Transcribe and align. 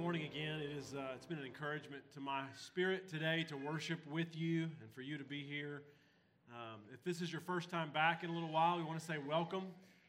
morning 0.00 0.22
again. 0.22 0.60
It 0.60 0.70
is, 0.78 0.94
uh, 0.94 1.08
it's 1.14 1.26
been 1.26 1.38
an 1.38 1.44
encouragement 1.44 2.02
to 2.14 2.20
my 2.20 2.44
spirit 2.58 3.06
today 3.06 3.44
to 3.50 3.56
worship 3.58 3.98
with 4.10 4.34
you 4.34 4.62
and 4.62 4.90
for 4.94 5.02
you 5.02 5.18
to 5.18 5.24
be 5.24 5.42
here. 5.42 5.82
Um, 6.50 6.80
if 6.94 7.04
this 7.04 7.20
is 7.20 7.30
your 7.30 7.42
first 7.42 7.68
time 7.68 7.92
back 7.92 8.24
in 8.24 8.30
a 8.30 8.32
little 8.32 8.48
while, 8.48 8.78
we 8.78 8.82
want 8.82 8.98
to 8.98 9.04
say 9.04 9.16
welcome. 9.28 9.64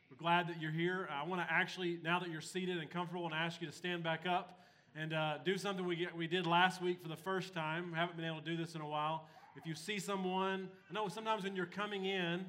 We're 0.10 0.16
glad 0.16 0.48
that 0.48 0.62
you're 0.62 0.72
here. 0.72 1.10
I 1.12 1.28
want 1.28 1.42
to 1.42 1.54
actually, 1.54 2.00
now 2.06 2.20
that 2.20 2.30
you're 2.30 2.40
seated 2.40 2.78
and 2.78 2.90
comfortable, 2.90 3.26
and 3.26 3.34
ask 3.34 3.60
you 3.60 3.68
to 3.68 3.74
stand 3.74 4.02
back 4.02 4.26
up 4.26 4.62
and 4.96 5.14
uh, 5.14 5.40
do 5.44 5.58
something 5.58 5.86
we, 5.86 5.98
get, 5.98 6.16
we 6.16 6.26
did 6.26 6.48
last 6.48 6.82
week 6.82 7.02
for 7.04 7.10
the 7.10 7.18
first 7.18 7.54
time. 7.54 7.92
We 7.92 7.98
haven't 7.98 8.16
been 8.16 8.26
able 8.26 8.40
to 8.40 8.46
do 8.46 8.56
this 8.56 8.76
in 8.76 8.82
a 8.82 8.88
while. 8.88 9.28
If 9.58 9.66
you 9.66 9.76
see 9.76 10.00
someone, 10.00 10.70
I 10.90 10.94
know 10.94 11.10
sometimes 11.10 11.44
when 11.44 11.54
you're 11.54 11.66
coming 11.66 12.06
in, 12.06 12.46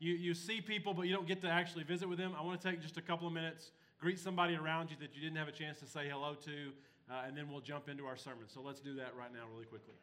you, 0.00 0.12
you 0.12 0.34
see 0.34 0.60
people, 0.60 0.92
but 0.92 1.06
you 1.06 1.14
don't 1.14 1.26
get 1.26 1.40
to 1.40 1.48
actually 1.48 1.84
visit 1.84 2.10
with 2.10 2.18
them. 2.18 2.34
I 2.38 2.42
want 2.42 2.60
to 2.60 2.70
take 2.70 2.82
just 2.82 2.98
a 2.98 3.02
couple 3.02 3.26
of 3.26 3.32
minutes 3.32 3.70
greet 4.04 4.18
somebody 4.18 4.54
around 4.54 4.90
you 4.90 4.96
that 5.00 5.16
you 5.16 5.22
didn't 5.22 5.38
have 5.38 5.48
a 5.48 5.52
chance 5.52 5.78
to 5.80 5.86
say 5.86 6.06
hello 6.06 6.34
to, 6.34 6.72
uh, 7.10 7.22
and 7.26 7.34
then 7.34 7.48
we'll 7.48 7.62
jump 7.62 7.88
into 7.88 8.04
our 8.04 8.18
sermon. 8.18 8.44
So 8.52 8.60
let's 8.60 8.80
do 8.80 8.94
that 8.96 9.16
right 9.16 9.32
now, 9.32 9.48
really 9.50 9.64
quickly. 9.64 9.94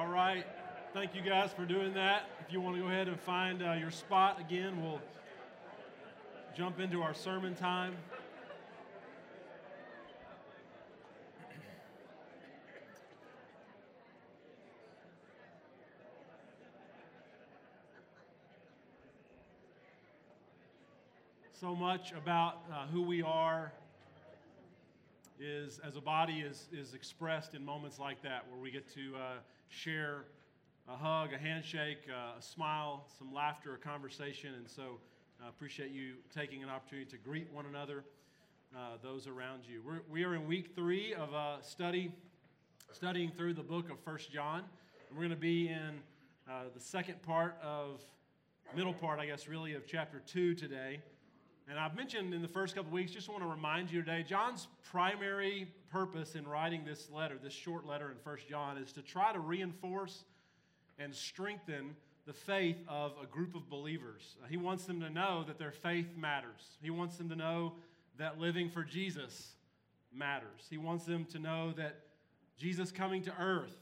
All 0.00 0.08
right. 0.08 0.46
Thank 0.94 1.14
you 1.14 1.20
guys 1.20 1.52
for 1.52 1.66
doing 1.66 1.92
that. 1.92 2.22
If 2.40 2.50
you 2.50 2.62
want 2.62 2.74
to 2.76 2.80
go 2.80 2.88
ahead 2.88 3.06
and 3.06 3.20
find 3.20 3.62
uh, 3.62 3.72
your 3.72 3.90
spot 3.90 4.40
again, 4.40 4.82
we'll 4.82 4.98
jump 6.56 6.80
into 6.80 7.02
our 7.02 7.12
sermon 7.12 7.54
time. 7.54 7.94
So 21.60 21.76
much 21.76 22.12
about 22.12 22.62
uh, 22.72 22.86
who 22.86 23.02
we 23.02 23.20
are 23.20 23.70
is, 25.40 25.80
as 25.86 25.96
a 25.96 26.00
body, 26.00 26.40
is, 26.40 26.68
is 26.72 26.94
expressed 26.94 27.54
in 27.54 27.64
moments 27.64 27.98
like 27.98 28.22
that 28.22 28.46
where 28.50 28.60
we 28.60 28.70
get 28.70 28.92
to. 28.94 29.16
Uh, 29.16 29.38
share 29.70 30.24
a 30.88 30.96
hug, 30.96 31.32
a 31.32 31.38
handshake, 31.38 31.98
uh, 32.10 32.38
a 32.38 32.42
smile, 32.42 33.06
some 33.18 33.32
laughter, 33.32 33.74
a 33.74 33.78
conversation. 33.78 34.54
And 34.54 34.68
so 34.68 34.98
I 35.40 35.46
uh, 35.46 35.48
appreciate 35.48 35.92
you 35.92 36.14
taking 36.34 36.62
an 36.62 36.68
opportunity 36.68 37.08
to 37.10 37.16
greet 37.16 37.50
one 37.52 37.66
another, 37.66 38.04
uh, 38.76 38.96
those 39.02 39.28
around 39.28 39.62
you. 39.66 39.80
We're, 39.86 40.00
we 40.10 40.24
are 40.24 40.34
in 40.34 40.46
week 40.46 40.72
three 40.74 41.14
of 41.14 41.32
a 41.32 41.58
study, 41.62 42.12
studying 42.92 43.30
through 43.30 43.54
the 43.54 43.62
book 43.62 43.90
of 43.90 44.00
First 44.00 44.32
John. 44.32 44.64
And 45.08 45.16
we're 45.16 45.22
going 45.22 45.30
to 45.30 45.36
be 45.36 45.68
in 45.68 46.00
uh, 46.48 46.64
the 46.74 46.80
second 46.80 47.22
part 47.22 47.56
of, 47.62 48.00
middle 48.74 48.92
part, 48.92 49.20
I 49.20 49.26
guess, 49.26 49.46
really, 49.46 49.74
of 49.74 49.86
chapter 49.86 50.20
two 50.26 50.54
today. 50.54 51.00
And 51.70 51.78
I've 51.78 51.94
mentioned 51.94 52.34
in 52.34 52.42
the 52.42 52.48
first 52.48 52.74
couple 52.74 52.90
weeks, 52.90 53.12
just 53.12 53.28
want 53.28 53.44
to 53.44 53.48
remind 53.48 53.92
you 53.92 54.02
today, 54.02 54.24
John's 54.28 54.66
primary 54.90 55.68
purpose 55.92 56.34
in 56.34 56.48
writing 56.48 56.84
this 56.84 57.08
letter, 57.08 57.38
this 57.40 57.52
short 57.52 57.86
letter 57.86 58.10
in 58.10 58.16
First 58.24 58.48
John, 58.48 58.76
is 58.76 58.92
to 58.94 59.02
try 59.02 59.32
to 59.32 59.38
reinforce 59.38 60.24
and 60.98 61.14
strengthen 61.14 61.94
the 62.26 62.32
faith 62.32 62.78
of 62.88 63.12
a 63.22 63.26
group 63.26 63.54
of 63.54 63.70
believers. 63.70 64.34
He 64.48 64.56
wants 64.56 64.84
them 64.84 64.98
to 65.00 65.10
know 65.10 65.44
that 65.46 65.60
their 65.60 65.70
faith 65.70 66.08
matters. 66.16 66.76
He 66.82 66.90
wants 66.90 67.16
them 67.16 67.28
to 67.28 67.36
know 67.36 67.74
that 68.18 68.40
living 68.40 68.68
for 68.68 68.82
Jesus 68.82 69.52
matters. 70.12 70.66
He 70.68 70.76
wants 70.76 71.04
them 71.04 71.24
to 71.26 71.38
know 71.38 71.72
that 71.76 72.00
Jesus 72.58 72.90
coming 72.90 73.22
to 73.22 73.32
earth 73.40 73.76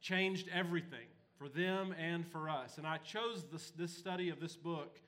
changed 0.00 0.48
everything 0.52 1.06
for 1.38 1.48
them 1.48 1.94
and 2.00 2.26
for 2.26 2.48
us. 2.48 2.78
And 2.78 2.86
I 2.86 2.96
chose 2.98 3.44
this, 3.52 3.70
this 3.70 3.96
study 3.96 4.28
of 4.28 4.40
this 4.40 4.56
book 4.56 4.98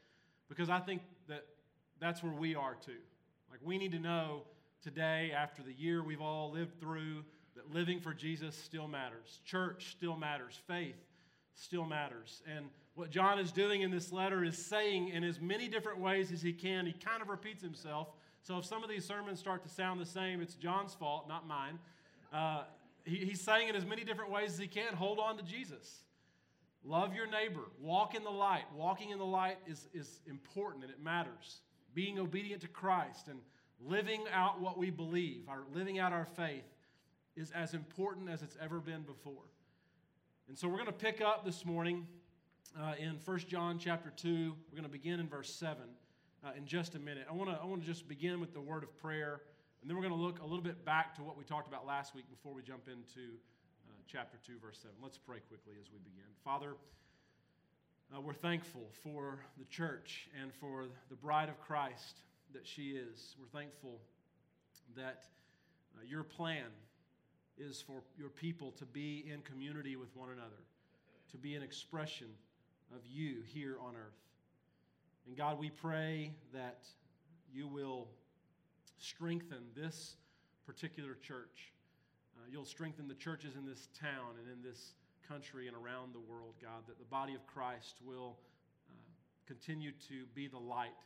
because 0.48 0.70
I 0.70 0.78
think 0.78 1.02
that 1.26 1.44
that's 2.00 2.22
where 2.22 2.32
we 2.32 2.54
are 2.54 2.74
too. 2.74 3.00
Like, 3.50 3.60
we 3.62 3.78
need 3.78 3.92
to 3.92 3.98
know 3.98 4.42
today, 4.82 5.32
after 5.36 5.62
the 5.62 5.72
year 5.72 6.02
we've 6.02 6.20
all 6.20 6.50
lived 6.52 6.78
through, 6.80 7.24
that 7.56 7.74
living 7.74 8.00
for 8.00 8.14
Jesus 8.14 8.56
still 8.56 8.86
matters. 8.86 9.40
Church 9.44 9.90
still 9.96 10.16
matters. 10.16 10.58
Faith 10.66 10.96
still 11.54 11.84
matters. 11.84 12.42
And 12.46 12.66
what 12.94 13.10
John 13.10 13.38
is 13.38 13.50
doing 13.50 13.82
in 13.82 13.90
this 13.90 14.12
letter 14.12 14.44
is 14.44 14.56
saying 14.56 15.08
in 15.08 15.24
as 15.24 15.40
many 15.40 15.68
different 15.68 15.98
ways 15.98 16.30
as 16.30 16.40
he 16.40 16.52
can, 16.52 16.86
he 16.86 16.92
kind 16.92 17.20
of 17.20 17.28
repeats 17.28 17.62
himself. 17.62 18.08
So 18.42 18.58
if 18.58 18.64
some 18.64 18.84
of 18.84 18.88
these 18.88 19.04
sermons 19.04 19.40
start 19.40 19.62
to 19.64 19.68
sound 19.68 20.00
the 20.00 20.06
same, 20.06 20.40
it's 20.40 20.54
John's 20.54 20.94
fault, 20.94 21.28
not 21.28 21.46
mine. 21.46 21.78
Uh, 22.32 22.62
he, 23.04 23.16
he's 23.16 23.40
saying 23.40 23.68
in 23.68 23.74
as 23.74 23.84
many 23.84 24.04
different 24.04 24.30
ways 24.30 24.52
as 24.52 24.58
he 24.58 24.68
can 24.68 24.94
hold 24.94 25.18
on 25.18 25.36
to 25.36 25.42
Jesus. 25.42 26.02
Love 26.84 27.14
your 27.14 27.26
neighbor. 27.26 27.62
Walk 27.80 28.14
in 28.14 28.22
the 28.22 28.30
light. 28.30 28.64
Walking 28.76 29.10
in 29.10 29.18
the 29.18 29.24
light 29.24 29.58
is, 29.66 29.88
is 29.92 30.20
important 30.28 30.84
and 30.84 30.92
it 30.92 31.02
matters 31.02 31.60
being 31.94 32.18
obedient 32.18 32.62
to 32.62 32.68
Christ 32.68 33.28
and 33.28 33.40
living 33.80 34.24
out 34.32 34.60
what 34.60 34.78
we 34.78 34.90
believe, 34.90 35.48
our 35.48 35.62
living 35.72 35.98
out 35.98 36.12
our 36.12 36.26
faith, 36.26 36.64
is 37.36 37.50
as 37.52 37.74
important 37.74 38.28
as 38.28 38.42
it's 38.42 38.56
ever 38.60 38.80
been 38.80 39.02
before. 39.02 39.44
And 40.48 40.58
so 40.58 40.66
we're 40.66 40.78
going 40.78 40.86
to 40.86 40.92
pick 40.92 41.20
up 41.20 41.44
this 41.44 41.64
morning 41.64 42.06
uh, 42.78 42.94
in 42.98 43.18
1 43.24 43.38
John 43.48 43.78
chapter 43.78 44.10
2. 44.16 44.54
We're 44.70 44.76
going 44.76 44.82
to 44.82 44.88
begin 44.88 45.20
in 45.20 45.28
verse 45.28 45.52
7 45.54 45.82
uh, 46.44 46.50
in 46.56 46.66
just 46.66 46.94
a 46.94 46.98
minute. 46.98 47.26
I 47.28 47.34
want 47.34 47.50
to 47.50 47.58
I 47.60 47.64
want 47.64 47.82
to 47.82 47.86
just 47.86 48.08
begin 48.08 48.40
with 48.40 48.52
the 48.52 48.60
word 48.60 48.82
of 48.82 48.96
prayer, 48.98 49.42
and 49.80 49.88
then 49.88 49.96
we're 49.96 50.02
going 50.02 50.14
to 50.14 50.20
look 50.20 50.40
a 50.40 50.46
little 50.46 50.62
bit 50.62 50.84
back 50.84 51.14
to 51.16 51.22
what 51.22 51.36
we 51.36 51.44
talked 51.44 51.68
about 51.68 51.86
last 51.86 52.14
week 52.14 52.28
before 52.30 52.54
we 52.54 52.62
jump 52.62 52.88
into 52.88 53.36
uh, 53.88 53.92
chapter 54.06 54.38
2, 54.46 54.54
verse 54.60 54.78
7. 54.82 54.94
Let's 55.02 55.18
pray 55.18 55.38
quickly 55.48 55.74
as 55.80 55.90
we 55.92 55.98
begin. 55.98 56.26
Father, 56.44 56.74
uh, 58.14 58.20
we're 58.20 58.32
thankful 58.32 58.88
for 59.02 59.38
the 59.58 59.64
church 59.66 60.28
and 60.40 60.52
for 60.54 60.86
the 61.10 61.16
bride 61.16 61.48
of 61.48 61.60
Christ 61.60 62.22
that 62.54 62.66
she 62.66 62.90
is. 62.90 63.36
We're 63.38 63.60
thankful 63.60 64.00
that 64.96 65.24
uh, 65.94 66.00
your 66.08 66.22
plan 66.22 66.70
is 67.58 67.82
for 67.82 68.02
your 68.18 68.30
people 68.30 68.72
to 68.72 68.86
be 68.86 69.24
in 69.30 69.42
community 69.42 69.96
with 69.96 70.14
one 70.16 70.30
another, 70.30 70.62
to 71.32 71.36
be 71.36 71.54
an 71.54 71.62
expression 71.62 72.28
of 72.94 73.00
you 73.06 73.42
here 73.52 73.76
on 73.84 73.94
earth. 73.94 74.16
And 75.26 75.36
God, 75.36 75.58
we 75.58 75.68
pray 75.68 76.32
that 76.54 76.84
you 77.52 77.68
will 77.68 78.08
strengthen 78.98 79.64
this 79.76 80.16
particular 80.66 81.18
church. 81.20 81.72
Uh, 82.36 82.46
you'll 82.50 82.64
strengthen 82.64 83.06
the 83.06 83.14
churches 83.14 83.54
in 83.54 83.66
this 83.66 83.88
town 84.00 84.36
and 84.40 84.50
in 84.50 84.62
this 84.62 84.94
country 85.28 85.68
and 85.68 85.76
around 85.76 86.14
the 86.16 86.24
world, 86.24 86.54
God, 86.60 86.88
that 86.88 86.98
the 86.98 87.04
body 87.04 87.34
of 87.34 87.46
Christ 87.46 88.00
will 88.02 88.40
uh, 88.88 88.96
continue 89.46 89.92
to 90.08 90.24
be 90.34 90.48
the 90.48 90.58
light 90.58 90.96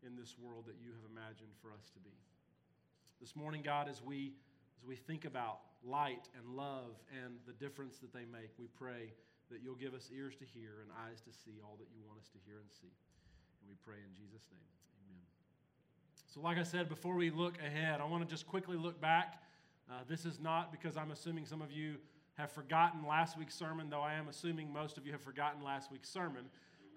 in 0.00 0.16
this 0.16 0.34
world 0.40 0.64
that 0.66 0.80
you 0.80 0.88
have 0.90 1.04
imagined 1.12 1.52
for 1.60 1.68
us 1.68 1.92
to 1.92 2.00
be. 2.00 2.16
This 3.20 3.36
morning, 3.36 3.62
God, 3.62 3.88
as 3.88 4.02
we, 4.02 4.32
as 4.80 4.88
we 4.88 4.96
think 4.96 5.26
about 5.26 5.60
light 5.84 6.26
and 6.36 6.56
love 6.56 6.96
and 7.22 7.36
the 7.46 7.52
difference 7.52 7.98
that 7.98 8.12
they 8.12 8.24
make, 8.24 8.50
we 8.58 8.66
pray 8.66 9.12
that 9.50 9.60
you'll 9.62 9.76
give 9.76 9.92
us 9.92 10.08
ears 10.16 10.34
to 10.36 10.44
hear 10.44 10.80
and 10.80 10.90
eyes 11.06 11.20
to 11.20 11.30
see 11.30 11.60
all 11.62 11.76
that 11.78 11.86
you 11.94 12.00
want 12.08 12.18
us 12.18 12.28
to 12.32 12.38
hear 12.46 12.56
and 12.58 12.70
see. 12.72 12.90
And 13.60 13.68
we 13.68 13.76
pray 13.84 14.00
in 14.00 14.10
Jesus' 14.16 14.48
name. 14.50 14.64
Amen. 15.04 15.22
So, 16.32 16.40
like 16.40 16.56
I 16.56 16.64
said, 16.64 16.88
before 16.88 17.14
we 17.14 17.30
look 17.30 17.60
ahead, 17.60 18.00
I 18.00 18.04
want 18.08 18.26
to 18.26 18.28
just 18.28 18.46
quickly 18.46 18.76
look 18.76 19.00
back. 19.00 19.42
Uh, 19.90 20.00
this 20.08 20.24
is 20.24 20.40
not 20.40 20.72
because 20.72 20.96
I'm 20.96 21.10
assuming 21.10 21.44
some 21.44 21.60
of 21.60 21.70
you 21.70 21.96
have 22.38 22.50
forgotten 22.50 23.06
last 23.06 23.38
week's 23.38 23.54
sermon, 23.54 23.90
though 23.90 24.00
I 24.00 24.14
am 24.14 24.28
assuming 24.28 24.72
most 24.72 24.96
of 24.96 25.06
you 25.06 25.12
have 25.12 25.20
forgotten 25.20 25.62
last 25.62 25.92
week's 25.92 26.08
sermon. 26.08 26.46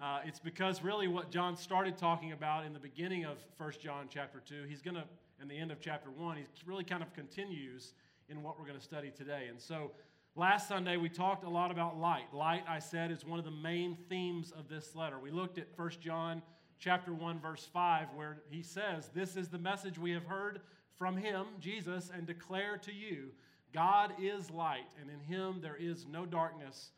Uh, 0.02 0.20
it's 0.26 0.40
because 0.40 0.84
really 0.84 1.08
what 1.08 1.32
John 1.32 1.56
started 1.56 1.98
talking 1.98 2.32
about 2.32 2.66
in 2.66 2.74
the 2.74 2.80
beginning 2.80 3.26
of 3.26 3.38
1 3.58 3.74
John 3.82 4.08
chapter 4.10 4.42
2, 4.46 4.64
he's 4.68 4.82
going 4.82 4.96
to, 4.96 5.04
in 5.42 5.48
the 5.48 5.58
end 5.58 5.72
of 5.72 5.80
chapter 5.80 6.10
1, 6.10 6.38
he 6.38 6.44
really 6.66 6.84
kind 6.84 7.02
of 7.02 7.14
continues 7.14 7.94
in 8.30 8.44
what 8.44 8.60
we're 8.60 8.66
going 8.66 8.78
to 8.78 8.84
study 8.84 9.12
today. 9.16 9.48
And 9.50 9.60
so 9.60 9.92
last 10.36 10.68
Sunday 10.68 10.98
we 10.98 11.10
talked 11.10 11.44
a 11.44 11.50
lot 11.50 11.72
about 11.72 11.98
light. 11.98 12.34
Light, 12.34 12.64
I 12.68 12.80
said, 12.80 13.12
is 13.12 13.26
one 13.26 13.40
of 13.40 13.46
the 13.46 13.52
main 13.52 13.98
themes 14.10 14.52
of 14.58 14.68
this 14.68 14.96
letter. 14.96 15.20
We 15.20 15.32
looked 15.32 15.58
at 15.58 15.68
1 15.76 15.92
John 16.02 16.42
chapter 16.80 17.14
1 17.14 17.40
verse 17.40 17.68
5 17.72 18.08
where 18.16 18.42
he 18.50 18.62
says, 18.62 19.10
"This 19.14 19.38
is 19.38 19.50
the 19.50 19.58
message 19.58 19.98
we 19.98 20.12
have 20.12 20.26
heard 20.26 20.62
from 20.98 21.18
him, 21.18 21.46
Jesus, 21.60 22.10
and 22.14 22.26
declare 22.26 22.78
to 22.80 22.94
you, 22.94 23.32
God 23.76 24.14
is 24.22 24.50
light, 24.50 24.88
and 25.02 25.10
in 25.10 25.20
him 25.20 25.60
there 25.62 25.76
is 25.78 26.06
no 26.10 26.26
darkness 26.26 26.92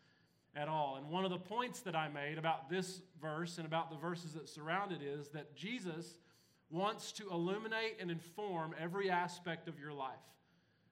at 0.56 0.68
all. 0.68 0.98
And 0.98 1.10
one 1.10 1.26
of 1.26 1.32
the 1.32 1.40
points 1.40 1.80
that 1.82 1.96
I 1.96 2.08
made 2.08 2.38
about 2.38 2.70
this 2.70 3.02
verse 3.20 3.58
and 3.58 3.66
about 3.66 3.90
the 3.90 3.98
verses 3.98 4.34
that 4.34 4.48
surround 4.48 4.92
it 4.92 5.02
is 5.02 5.30
that 5.30 5.56
Jesus 5.56 6.20
wants 6.70 7.12
to 7.14 7.28
illuminate 7.32 7.98
and 8.00 8.12
inform 8.12 8.76
every 8.80 9.10
aspect 9.10 9.68
of 9.68 9.80
your 9.80 9.92
life. 9.92 10.14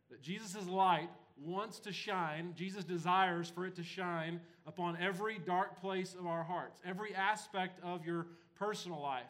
That 0.09 0.23
Jesus' 0.23 0.67
light 0.67 1.09
wants 1.39 1.77
to 1.81 1.93
shine, 1.93 2.53
Jesus 2.55 2.83
desires 2.83 3.51
for 3.53 3.67
it 3.67 3.75
to 3.75 3.83
shine 3.83 4.41
upon 4.65 4.97
every 4.99 5.37
dark 5.37 5.79
place 5.81 6.15
of 6.17 6.25
our 6.25 6.43
hearts, 6.43 6.81
every 6.83 7.13
aspect 7.13 7.79
of 7.83 8.03
your 8.07 8.25
personal 8.57 9.01
life. 9.01 9.23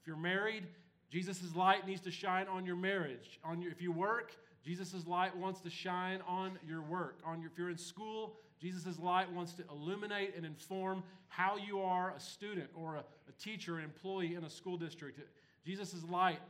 If 0.00 0.08
you're 0.08 0.16
married, 0.16 0.66
Jesus' 1.08 1.54
light 1.54 1.86
needs 1.86 2.00
to 2.02 2.10
shine 2.10 2.48
on 2.48 2.66
your 2.66 2.76
marriage. 2.76 3.38
On 3.44 3.62
your, 3.62 3.70
if 3.70 3.80
you 3.80 3.92
work, 3.92 4.36
Jesus' 4.64 5.06
light 5.06 5.36
wants 5.36 5.60
to 5.60 5.70
shine 5.70 6.20
on 6.26 6.58
your 6.66 6.82
work. 6.82 7.18
On 7.24 7.40
your, 7.40 7.50
if 7.50 7.58
you're 7.58 7.70
in 7.70 7.78
school, 7.78 8.36
Jesus' 8.60 8.98
light 8.98 9.32
wants 9.32 9.52
to 9.54 9.64
illuminate 9.70 10.36
and 10.36 10.44
inform 10.44 11.02
how 11.28 11.56
you 11.56 11.80
are 11.80 12.12
a 12.14 12.20
student 12.20 12.68
or 12.74 12.96
a, 12.96 13.04
a 13.28 13.32
teacher, 13.42 13.78
an 13.78 13.84
employee 13.84 14.34
in 14.34 14.44
a 14.44 14.50
school 14.50 14.76
district. 14.76 15.20
Jesus' 15.64 16.04
light 16.10 16.40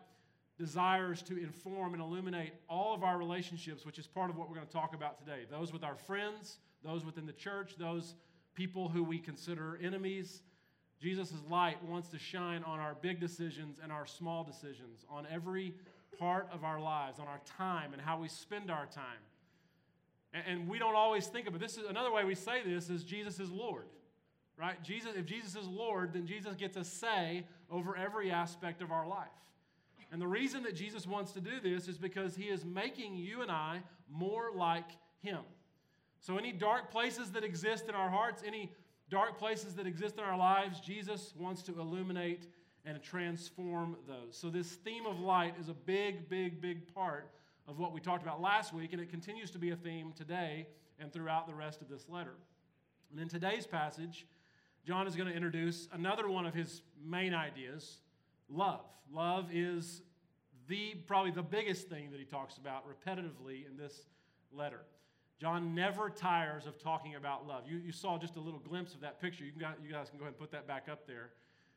desires 0.59 1.23
to 1.23 1.39
inform 1.39 1.95
and 1.95 2.03
illuminate 2.03 2.53
all 2.69 2.95
of 2.95 3.03
our 3.03 3.17
relationships, 3.17 3.87
which 3.87 3.99
is 3.99 4.07
part 4.07 4.29
of 4.29 4.37
what 4.37 4.49
we're 4.49 4.57
going 4.57 4.67
to 4.67 4.73
talk 4.73 4.95
about 4.95 5.19
today. 5.19 5.47
Those 5.51 5.73
with 5.73 5.85
our 5.85 5.95
friends, 5.95 6.59
those 6.85 7.05
within 7.05 7.27
the 7.27 7.33
church, 7.33 7.77
those 7.79 8.15
people 8.55 8.89
who 8.89 9.03
we 9.03 9.19
consider 9.19 9.79
enemies. 9.83 10.43
Jesus' 11.01 11.33
light 11.49 11.83
wants 11.85 12.09
to 12.11 12.19
shine 12.19 12.63
on 12.65 12.79
our 12.79 12.95
big 13.01 13.21
decisions 13.21 13.79
and 13.83 13.91
our 13.91 14.05
small 14.05 14.45
decisions, 14.45 15.07
on 15.09 15.27
every 15.31 15.75
part 16.19 16.49
of 16.53 16.65
our 16.65 16.81
lives, 16.81 17.19
on 17.19 17.27
our 17.27 17.41
time 17.45 17.93
and 17.93 18.03
how 18.03 18.19
we 18.21 18.29
spend 18.29 18.71
our 18.71 18.87
time. 18.87 19.21
And 20.33 20.69
we 20.69 20.79
don't 20.79 20.95
always 20.95 21.27
think 21.27 21.49
of 21.49 21.55
it. 21.55 21.61
This 21.61 21.77
is 21.77 21.89
another 21.89 22.13
way 22.13 22.25
we 22.25 22.35
say 22.35 22.61
this 22.65 22.89
is 22.89 23.03
Jesus 23.03 23.41
is 23.41 23.51
Lord. 23.51 23.85
Right? 24.57 24.83
Jesus, 24.83 25.13
if 25.17 25.25
Jesus 25.25 25.57
is 25.57 25.67
Lord, 25.67 26.13
then 26.13 26.27
Jesus 26.27 26.55
gets 26.55 26.77
a 26.77 26.85
say 26.85 27.47
over 27.71 27.97
every 27.97 28.31
aspect 28.31 28.83
of 28.83 28.93
our 28.93 29.09
life. 29.09 29.29
And 30.13 30.21
the 30.21 30.27
reason 30.27 30.63
that 30.65 30.75
Jesus 30.75 31.07
wants 31.07 31.33
to 31.33 31.41
do 31.41 31.61
this 31.63 31.89
is 31.89 31.97
because 31.97 32.37
he 32.37 32.45
is 32.45 32.65
making 32.65 33.17
you 33.17 33.43
and 33.43 33.51
I 33.51 33.81
more 34.11 34.51
like 34.55 34.91
him. 35.23 35.41
So, 36.21 36.37
any 36.37 36.53
dark 36.53 36.91
places 36.91 37.31
that 37.31 37.45
exist 37.45 37.89
in 37.89 37.95
our 37.95 38.11
hearts, 38.11 38.43
any 38.47 38.71
dark 39.09 39.39
places 39.39 39.75
that 39.75 39.87
exist 39.87 40.19
in 40.19 40.25
our 40.25 40.37
lives, 40.37 40.81
Jesus 40.81 41.33
wants 41.39 41.63
to 41.63 41.81
illuminate 41.81 42.47
and 42.85 43.03
transform 43.03 43.97
those. 44.07 44.37
So, 44.37 44.51
this 44.51 44.69
theme 44.69 45.07
of 45.07 45.21
light 45.21 45.55
is 45.61 45.69
a 45.69 45.75
big, 45.75 46.29
big, 46.29 46.61
big 46.61 46.93
part 46.95 47.31
of 47.69 47.79
what 47.79 47.93
we 47.93 48.01
talked 48.01 48.23
about 48.23 48.41
last 48.41 48.73
week, 48.73 48.93
and 48.93 49.01
it 49.01 49.11
continues 49.11 49.51
to 49.53 49.59
be 49.59 49.71
a 49.71 49.77
theme 49.77 50.13
today 50.17 50.67
and 50.99 51.13
throughout 51.13 51.47
the 51.47 51.55
rest 51.55 51.81
of 51.81 51.89
this 51.89 52.09
letter. 52.09 52.35
And 53.11 53.21
in 53.21 53.29
today's 53.29 53.67
passage, 53.67 54.27
John 54.87 55.07
is 55.07 55.15
going 55.15 55.29
to 55.29 55.35
introduce 55.35 55.89
another 55.93 56.29
one 56.29 56.47
of 56.47 56.55
his 56.55 56.83
main 57.05 57.35
ideas 57.35 57.99
love. 58.49 58.81
Love 59.13 59.49
is 59.53 60.03
the 60.69 60.95
probably 61.07 61.31
the 61.31 61.43
biggest 61.43 61.89
thing 61.89 62.11
that 62.11 62.19
he 62.19 62.27
talks 62.27 62.57
about 62.57 62.85
repetitively 62.89 63.67
in 63.69 63.77
this 63.77 64.07
letter. 64.53 64.81
John 65.41 65.75
never 65.75 66.11
tires 66.11 66.67
of 66.67 66.79
talking 66.79 67.15
about 67.15 67.47
love. 67.47 67.65
You, 67.67 67.79
you 67.79 67.93
saw 67.93 68.19
just 68.19 68.37
a 68.37 68.41
little 68.41 68.61
glimpse 68.61 68.95
of 68.95 69.01
that 69.01 69.21
picture. 69.21 69.45
You, 69.45 69.53
can, 69.53 69.73
you 69.83 69.91
guys 69.91 70.11
can 70.11 70.19
go 70.19 70.25
ahead 70.25 70.35
and 70.35 70.39
put 70.39 70.53
that 70.53 70.67
back 70.67 70.87
up 70.91 71.07
there. 71.07 71.31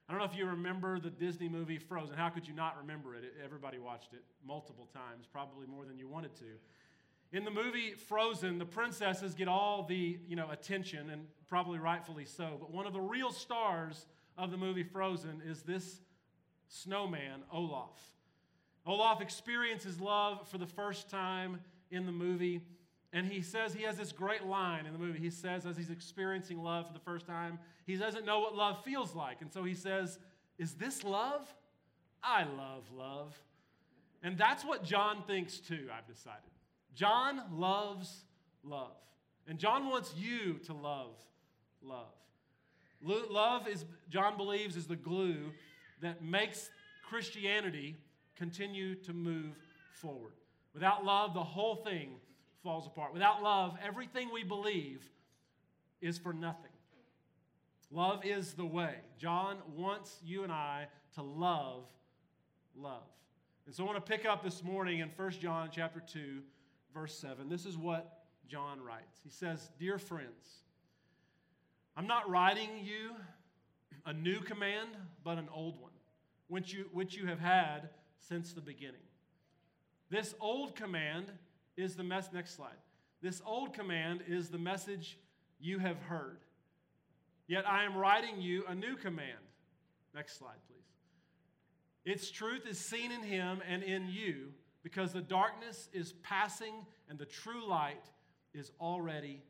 I 0.08 0.12
don't 0.12 0.20
know 0.20 0.26
if 0.26 0.36
you 0.36 0.46
remember 0.46 1.00
the 1.00 1.10
Disney 1.10 1.48
movie 1.48 1.78
Frozen. 1.78 2.18
How 2.18 2.30
could 2.30 2.46
you 2.46 2.54
not 2.54 2.78
remember 2.78 3.16
it? 3.16 3.24
Everybody 3.44 3.80
watched 3.80 4.14
it 4.14 4.24
multiple 4.46 4.90
times, 4.94 5.26
probably 5.32 5.66
more 5.66 5.86
than 5.86 5.98
you 5.98 6.10
wanted 6.10 6.36
to. 6.36 7.38
In 7.38 7.46
the 7.46 7.52
movie 7.52 7.94
Frozen, 7.94 8.58
the 8.58 8.66
princesses 8.66 9.34
get 9.34 9.48
all 9.48 9.84
the 9.84 10.20
you 10.28 10.36
know, 10.36 10.52
attention, 10.52 11.10
and 11.10 11.26
probably 11.48 11.80
rightfully 11.80 12.26
so. 12.26 12.58
But 12.60 12.70
one 12.70 12.86
of 12.86 12.92
the 12.92 13.00
real 13.00 13.32
stars 13.32 14.06
of 14.38 14.52
the 14.52 14.58
movie 14.58 14.84
Frozen 14.84 15.42
is 15.46 15.62
this 15.62 16.02
snowman, 16.68 17.44
Olaf. 17.52 17.98
Olaf 18.86 19.22
experiences 19.22 20.02
love 20.02 20.48
for 20.50 20.58
the 20.58 20.68
first 20.68 21.10
time 21.10 21.62
in 21.92 22.06
the 22.06 22.12
movie 22.12 22.62
and 23.14 23.28
he 23.28 23.42
says 23.42 23.74
he 23.74 23.84
has 23.84 23.96
this 23.96 24.12
great 24.12 24.44
line 24.44 24.88
in 24.88 24.94
the 24.94 25.00
movie. 25.00 25.20
He 25.20 25.30
says, 25.30 25.68
as 25.68 25.78
he's 25.78 25.92
experiencing 25.92 26.62
love 26.62 26.88
for 26.88 26.94
the 26.94 27.00
first 27.00 27.28
time, 27.28 27.60
he 27.86 27.96
doesn't 27.96 28.26
know 28.26 28.40
what 28.40 28.56
love 28.56 28.84
feels 28.84 29.14
like. 29.14 29.42
And 29.42 29.54
so 29.54 29.64
he 29.64 29.76
says, 29.76 30.18
Is 30.58 30.74
this 30.74 31.04
love? 31.04 31.48
I 32.24 32.44
love 32.44 32.84
love. 32.92 33.40
And 34.24 34.38
that's 34.38 34.66
what 34.66 34.84
John 34.84 35.24
thinks 35.28 35.60
too, 35.60 35.90
I've 35.96 36.08
decided. 36.08 36.42
John 36.96 37.42
loves 37.52 38.24
love. 38.64 38.96
And 39.48 39.60
John 39.60 39.90
wants 39.90 40.14
you 40.18 40.60
to 40.66 40.74
love 40.74 41.16
love. 41.84 42.14
Love 43.04 43.68
is, 43.68 43.86
John 44.10 44.38
believes, 44.38 44.78
is 44.78 44.88
the 44.88 44.96
glue 44.96 45.52
that 46.02 46.24
makes 46.24 46.70
Christianity 47.08 47.98
continue 48.36 48.96
to 48.96 49.14
move 49.14 49.56
forward. 49.92 50.34
Without 50.74 51.04
love, 51.04 51.34
the 51.34 51.44
whole 51.44 51.76
thing 51.76 52.16
falls 52.64 52.88
apart. 52.88 53.14
Without 53.14 53.44
love, 53.44 53.78
everything 53.86 54.30
we 54.34 54.44
believe 54.44 55.02
is 56.02 56.18
for 56.18 56.34
nothing. 56.34 56.72
Love 57.92 58.26
is 58.26 58.54
the 58.54 58.66
way. 58.66 58.96
John 59.18 59.58
wants 59.76 60.18
you 60.24 60.44
and 60.44 60.52
I 60.52 60.88
to 61.16 61.22
love 61.22 61.84
love. 62.76 63.04
And 63.66 63.76
so 63.76 63.84
I 63.84 63.88
want 63.88 64.04
to 64.04 64.12
pick 64.12 64.26
up 64.26 64.44
this 64.44 64.64
morning 64.64 65.00
in 65.00 65.10
1 65.16 65.32
John 65.32 65.70
chapter 65.72 66.00
2 66.00 66.42
verse 66.94 67.18
7. 67.18 67.50
This 67.50 67.66
is 67.66 67.78
what 67.78 68.24
John 68.48 68.82
writes. 68.82 69.20
He 69.24 69.30
says, 69.30 69.70
"Dear 69.78 69.98
friends, 70.00 70.64
I'm 71.96 72.08
not 72.08 72.30
writing 72.30 72.70
you 72.84 73.16
a 74.06 74.14
new 74.14 74.40
command, 74.42 74.90
but 75.24 75.38
an 75.38 75.50
old 75.54 75.80
one, 75.80 75.92
which 76.48 76.74
you, 76.74 76.90
which 76.92 77.16
you 77.16 77.28
have 77.28 77.40
had 77.40 77.90
since 78.18 78.54
the 78.54 78.62
beginning. 78.62 79.02
This 80.10 80.36
old 80.40 80.76
command 80.76 81.32
is 81.78 81.96
the 81.96 82.04
mess. 82.04 82.30
Next 82.34 82.56
slide. 82.56 82.78
This 83.22 83.42
old 83.46 83.74
command 83.74 84.22
is 84.28 84.50
the 84.50 84.58
message 84.58 85.18
you 85.60 85.80
have 85.80 85.98
heard. 85.98 86.40
Yet 87.48 87.68
I 87.68 87.84
am 87.84 87.96
writing 87.96 88.42
you 88.42 88.64
a 88.68 88.76
new 88.76 88.96
command. 88.96 89.40
Next 90.14 90.38
slide, 90.38 90.58
please. 90.68 90.84
Its 92.06 92.30
truth 92.30 92.66
is 92.68 92.78
seen 92.80 93.12
in 93.12 93.24
him 93.24 93.62
and 93.68 93.82
in 93.82 94.08
you 94.10 94.50
because 94.84 95.14
the 95.14 95.22
darkness 95.22 95.88
is 95.94 96.14
passing 96.22 96.86
and 97.10 97.18
the 97.18 97.26
true 97.26 97.66
light 97.68 98.06
is 98.54 98.72
already 98.80 99.42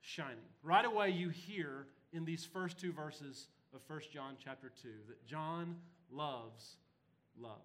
shining. 0.00 0.38
Right 0.62 0.84
away, 0.84 1.10
you 1.10 1.28
hear 1.28 1.86
in 2.12 2.24
these 2.24 2.44
first 2.44 2.78
two 2.78 2.92
verses 2.92 3.48
of 3.74 3.82
1 3.86 4.00
John 4.12 4.36
chapter 4.42 4.72
2 4.82 4.88
that 5.08 5.26
John 5.26 5.76
loves 6.10 6.76
love. 7.38 7.60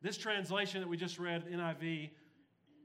This 0.00 0.16
translation 0.16 0.80
that 0.80 0.88
we 0.88 0.96
just 0.96 1.18
read, 1.18 1.44
NIV, 1.50 2.10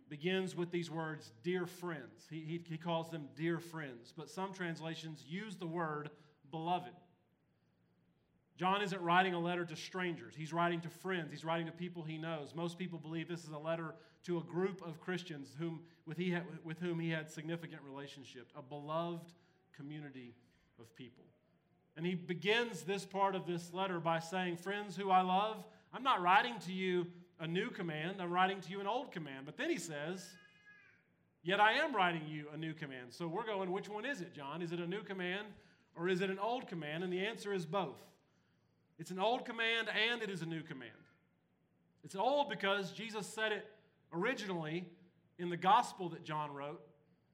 begins 0.09 0.55
with 0.55 0.71
these 0.71 0.89
words, 0.89 1.31
dear 1.43 1.65
friends. 1.65 2.27
He, 2.29 2.39
he, 2.41 2.61
he, 2.67 2.77
calls 2.77 3.09
them 3.09 3.27
dear 3.35 3.59
friends, 3.59 4.13
but 4.15 4.29
some 4.29 4.53
translations 4.53 5.23
use 5.27 5.55
the 5.55 5.67
word 5.67 6.09
beloved. 6.51 6.93
John 8.57 8.81
isn't 8.81 9.01
writing 9.01 9.33
a 9.33 9.39
letter 9.39 9.63
to 9.63 9.75
strangers. 9.75 10.33
He's 10.35 10.51
writing 10.51 10.81
to 10.81 10.89
friends. 10.89 11.31
He's 11.31 11.45
writing 11.45 11.67
to 11.67 11.71
people 11.71 12.03
he 12.03 12.17
knows. 12.17 12.53
Most 12.53 12.77
people 12.77 12.99
believe 12.99 13.29
this 13.29 13.43
is 13.45 13.51
a 13.51 13.57
letter 13.57 13.95
to 14.25 14.37
a 14.37 14.41
group 14.41 14.81
of 14.85 14.99
Christians 14.99 15.55
whom, 15.57 15.79
with, 16.05 16.17
he 16.17 16.31
had, 16.31 16.43
with 16.65 16.79
whom 16.79 16.99
he 16.99 17.09
had 17.09 17.29
significant 17.29 17.81
relationship, 17.83 18.51
a 18.57 18.61
beloved 18.61 19.31
community 19.73 20.35
of 20.77 20.93
people. 20.95 21.23
And 21.95 22.05
he 22.05 22.15
begins 22.15 22.81
this 22.81 23.05
part 23.05 23.35
of 23.35 23.45
this 23.45 23.73
letter 23.73 23.99
by 23.99 24.19
saying, 24.19 24.57
Friends 24.57 24.97
who 24.97 25.09
I 25.09 25.21
love, 25.21 25.63
I'm 25.93 26.03
not 26.03 26.21
writing 26.21 26.55
to 26.65 26.73
you 26.73 27.07
a 27.39 27.47
new 27.47 27.69
command, 27.69 28.21
I'm 28.21 28.31
writing 28.31 28.61
to 28.61 28.69
you 28.69 28.79
an 28.79 28.87
old 28.87 29.11
command. 29.11 29.45
But 29.45 29.57
then 29.57 29.69
he 29.69 29.77
says, 29.77 30.27
Yet 31.41 31.59
I 31.59 31.73
am 31.73 31.95
writing 31.95 32.23
you 32.27 32.47
a 32.53 32.57
new 32.57 32.73
command. 32.73 33.07
So 33.11 33.27
we're 33.27 33.45
going, 33.45 33.71
which 33.71 33.87
one 33.87 34.05
is 34.05 34.21
it, 34.21 34.33
John? 34.33 34.61
Is 34.61 34.71
it 34.71 34.79
a 34.79 34.87
new 34.87 35.03
command 35.03 35.47
or 35.95 36.09
is 36.09 36.21
it 36.21 36.29
an 36.29 36.39
old 36.39 36.67
command? 36.67 37.03
And 37.03 37.13
the 37.13 37.25
answer 37.25 37.53
is 37.53 37.65
both. 37.65 37.97
It's 38.97 39.11
an 39.11 39.19
old 39.19 39.45
command 39.45 39.87
and 40.11 40.21
it 40.21 40.29
is 40.29 40.41
a 40.41 40.45
new 40.45 40.61
command. 40.61 40.91
It's 42.03 42.15
old 42.15 42.49
because 42.49 42.91
Jesus 42.91 43.25
said 43.25 43.53
it 43.53 43.65
originally 44.13 44.85
in 45.37 45.49
the 45.49 45.57
gospel 45.57 46.09
that 46.09 46.23
John 46.23 46.53
wrote. 46.53 46.81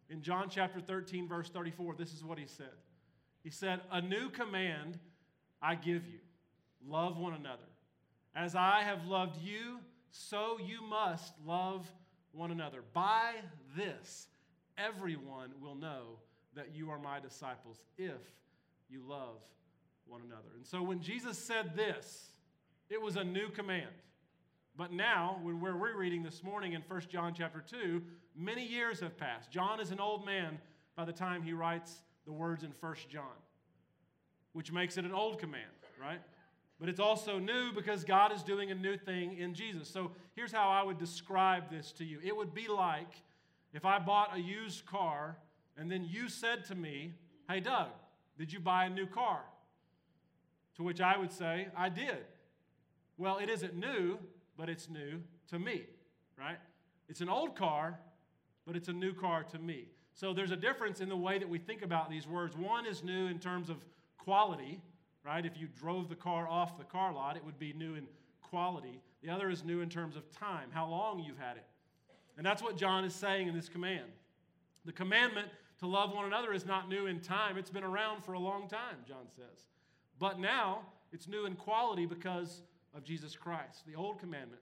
In 0.10 0.22
John 0.22 0.50
chapter 0.50 0.80
13, 0.80 1.28
verse 1.28 1.50
34, 1.50 1.96
this 1.96 2.14
is 2.14 2.24
what 2.24 2.38
he 2.38 2.46
said. 2.46 2.74
He 3.44 3.50
said, 3.50 3.82
A 3.92 4.02
new 4.02 4.30
command 4.30 5.00
I 5.62 5.74
give 5.74 6.06
you 6.06 6.20
love 6.88 7.18
one 7.18 7.34
another. 7.34 7.64
As 8.36 8.56
I 8.56 8.84
have 8.84 9.06
loved 9.06 9.42
you, 9.42 9.80
so 10.18 10.58
you 10.58 10.82
must 10.82 11.34
love 11.46 11.86
one 12.32 12.52
another. 12.52 12.80
By 12.94 13.34
this, 13.76 14.28
everyone 14.78 15.52
will 15.62 15.76
know 15.76 16.20
that 16.56 16.74
you 16.74 16.90
are 16.90 17.00
my 17.00 17.20
disciples 17.20 17.82
if 17.98 18.22
you 18.90 19.02
love 19.06 19.38
one 20.08 20.22
another. 20.26 20.50
And 20.56 20.66
so 20.66 20.82
when 20.82 21.02
Jesus 21.02 21.38
said 21.38 21.76
this, 21.76 22.32
it 22.90 23.02
was 23.02 23.18
a 23.18 23.24
new 23.24 23.50
command. 23.50 23.92
But 24.78 24.94
now, 24.94 25.40
when 25.42 25.60
we're 25.60 25.74
rereading 25.74 26.24
this 26.24 26.44
morning 26.44 26.74
in 26.74 26.84
1 26.88 27.02
John 27.10 27.34
chapter 27.34 27.62
2, 27.70 28.02
many 28.38 28.66
years 28.66 29.02
have 29.02 29.18
passed. 29.18 29.52
John 29.52 29.82
is 29.82 29.92
an 29.92 30.00
old 30.00 30.26
man 30.26 30.60
by 30.96 31.04
the 31.04 31.14
time 31.14 31.42
he 31.42 31.54
writes 31.54 32.02
the 32.26 32.32
words 32.32 32.64
in 32.64 32.72
1 32.80 32.96
John, 33.10 33.24
which 34.54 34.72
makes 34.72 34.98
it 34.98 35.04
an 35.04 35.14
old 35.14 35.40
command, 35.40 35.66
right? 36.02 36.22
But 36.79 36.89
it's 36.89 37.00
also 37.00 37.39
new 37.39 37.72
because 37.72 38.03
God 38.03 38.34
is 38.34 38.44
doing 38.44 38.72
a 38.72 38.75
new 38.75 38.98
thing 38.98 39.38
in 39.38 39.53
Jesus. 39.53 39.88
So 39.88 40.12
here's 40.36 40.51
how 40.51 40.70
I 40.70 40.84
would 40.84 40.98
describe 40.98 41.70
this 41.70 41.91
to 41.94 42.05
you 42.05 42.20
it 42.24 42.36
would 42.36 42.53
be 42.53 42.67
like 42.67 43.12
if 43.74 43.86
I 43.86 44.00
bought 44.00 44.36
a 44.36 44.39
used 44.39 44.86
car 44.86 45.38
and 45.77 45.91
then 45.91 46.05
you 46.10 46.29
said 46.29 46.65
to 46.65 46.75
me, 46.75 47.13
Hey, 47.50 47.60
Doug, 47.60 47.89
did 48.38 48.51
you 48.51 48.60
buy 48.60 48.86
a 48.86 48.89
new 48.89 49.05
car? 49.05 49.41
To 50.77 50.84
which 50.84 51.00
I 51.00 51.17
would 51.17 51.32
say, 51.32 51.67
I 51.77 51.89
did. 51.89 52.25
Well, 53.17 53.38
it 53.38 53.50
isn't 53.50 53.75
new, 53.75 54.17
but 54.58 54.70
it's 54.70 54.89
new 54.89 55.22
to 55.50 55.60
me, 55.60 55.84
right? 56.38 56.58
It's 57.08 57.22
an 57.22 57.29
old 57.29 57.55
car, 57.55 57.98
but 58.65 58.75
it's 58.75 58.89
a 58.89 58.94
new 58.94 59.13
car 59.13 59.44
to 59.44 59.60
me. 59.60 59.86
So 60.13 60.34
there's 60.34 60.51
a 60.51 60.58
difference 60.58 61.01
in 61.01 61.10
the 61.10 61.15
way 61.15 61.38
that 61.39 61.48
we 61.48 61.60
think 61.60 61.82
about 61.82 62.10
these 62.10 62.27
words. 62.27 62.58
One 62.58 62.86
is 62.86 63.03
new 63.03 63.27
in 63.27 63.39
terms 63.39 63.70
of 63.70 63.77
quality, 64.17 64.82
right? 65.25 65.46
If 65.46 65.58
you 65.58 65.67
drove 65.79 66.10
the 66.10 66.15
car 66.15 66.48
off 66.48 66.77
the 66.77 66.84
car 66.84 67.13
lot, 67.13 67.36
it 67.36 67.44
would 67.44 67.58
be 67.60 67.74
new 67.74 67.96
in 67.96 68.05
quality. 68.41 69.01
The 69.24 69.29
other 69.29 69.50
is 69.50 69.63
new 69.63 69.82
in 69.82 69.89
terms 69.89 70.15
of 70.15 70.29
time, 70.29 70.70
how 70.72 70.88
long 70.88 71.20
you've 71.20 71.39
had 71.39 71.58
it. 71.58 71.65
And 72.38 72.46
that's 72.46 72.62
what 72.62 72.77
John 72.77 73.03
is 73.05 73.15
saying 73.15 73.48
in 73.48 73.55
this 73.55 73.70
command. 73.70 74.12
The 74.86 74.91
commandment 74.91 75.48
to 75.79 75.88
love 75.88 76.13
one 76.13 76.25
another 76.25 76.53
is 76.53 76.65
not 76.65 76.88
new 76.88 77.08
in 77.08 77.20
time, 77.20 77.58
it's 77.58 77.70
been 77.70 77.84
around 77.84 78.24
for 78.24 78.34
a 78.34 78.39
long 78.39 78.67
time, 78.67 78.98
John 79.08 79.25
says. 79.36 79.65
But 80.20 80.39
now 80.39 80.82
it's 81.12 81.27
new 81.27 81.46
in 81.46 81.55
quality 81.55 82.05
because 82.05 82.62
of 82.96 83.03
Jesus 83.03 83.36
Christ. 83.36 83.86
The 83.88 83.96
old 83.96 84.20
commandment 84.20 84.62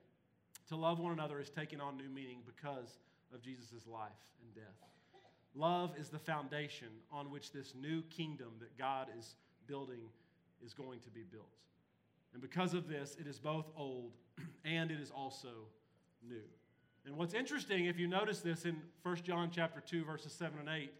to 0.70 0.76
love 0.76 1.00
one 1.00 1.12
another 1.12 1.40
is 1.40 1.50
taking 1.50 1.82
on 1.82 1.98
new 1.98 2.10
meaning 2.10 2.40
because 2.46 3.00
of 3.34 3.42
Jesus' 3.42 3.86
life 3.86 4.12
and 4.42 4.56
death. 4.56 4.64
Love 5.56 5.94
is 6.00 6.10
the 6.10 6.18
foundation 6.18 6.88
on 7.12 7.30
which 7.30 7.52
this 7.52 7.74
new 7.80 8.02
kingdom 8.04 8.54
that 8.60 8.76
God 8.78 9.08
is 9.18 9.36
building 9.68 10.02
is 10.66 10.74
going 10.74 11.00
to 11.02 11.10
be 11.10 11.24
built. 11.24 11.58
And 12.34 12.42
because 12.42 12.74
of 12.74 12.88
this, 12.88 13.16
it 13.20 13.28
is 13.28 13.40
both 13.40 13.66
old 13.76 14.14
and 14.66 14.92
it 14.92 15.00
is 15.00 15.12
also 15.12 15.50
new. 16.28 16.42
And 17.06 17.18
what's 17.18 17.34
interesting, 17.34 17.86
if 17.86 18.00
you 18.00 18.08
notice 18.08 18.40
this 18.40 18.66
in 18.66 18.78
1 19.04 19.16
John 19.24 19.50
chapter 19.52 19.82
2, 19.82 20.06
verses 20.06 20.32
7 20.34 20.58
and 20.60 20.70
8, 20.70 20.92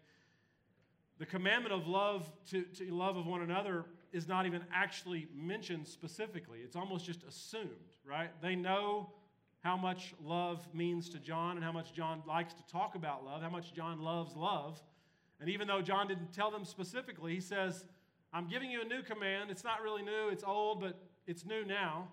the 1.18 1.26
commandment 1.26 1.74
of 1.74 1.86
love 1.86 2.30
to, 2.50 2.62
to 2.62 2.92
love 2.92 3.16
of 3.16 3.26
one 3.26 3.42
another 3.42 3.84
is 4.12 4.28
not 4.28 4.46
even 4.46 4.62
actually 4.72 5.28
mentioned 5.34 5.86
specifically. 5.86 6.58
It's 6.62 6.76
almost 6.76 7.06
just 7.06 7.22
assumed, 7.24 7.68
right? 8.06 8.30
They 8.42 8.54
know 8.54 9.10
how 9.60 9.76
much 9.76 10.12
love 10.22 10.66
means 10.74 11.08
to 11.08 11.18
John 11.18 11.56
and 11.56 11.64
how 11.64 11.72
much 11.72 11.94
John 11.94 12.22
likes 12.26 12.52
to 12.54 12.62
talk 12.70 12.96
about 12.96 13.24
love, 13.24 13.42
how 13.42 13.48
much 13.48 13.72
John 13.72 14.02
loves 14.02 14.36
love. 14.36 14.82
And 15.40 15.48
even 15.48 15.66
though 15.66 15.80
John 15.80 16.06
didn't 16.06 16.32
tell 16.32 16.50
them 16.50 16.64
specifically, 16.64 17.34
he 17.34 17.40
says, 17.40 17.86
I'm 18.34 18.48
giving 18.48 18.68
you 18.68 18.82
a 18.82 18.84
new 18.84 19.02
command. 19.02 19.52
It's 19.52 19.62
not 19.62 19.80
really 19.80 20.02
new, 20.02 20.28
it's 20.28 20.42
old, 20.42 20.80
but 20.80 20.98
it's 21.24 21.46
new 21.46 21.64
now. 21.64 22.08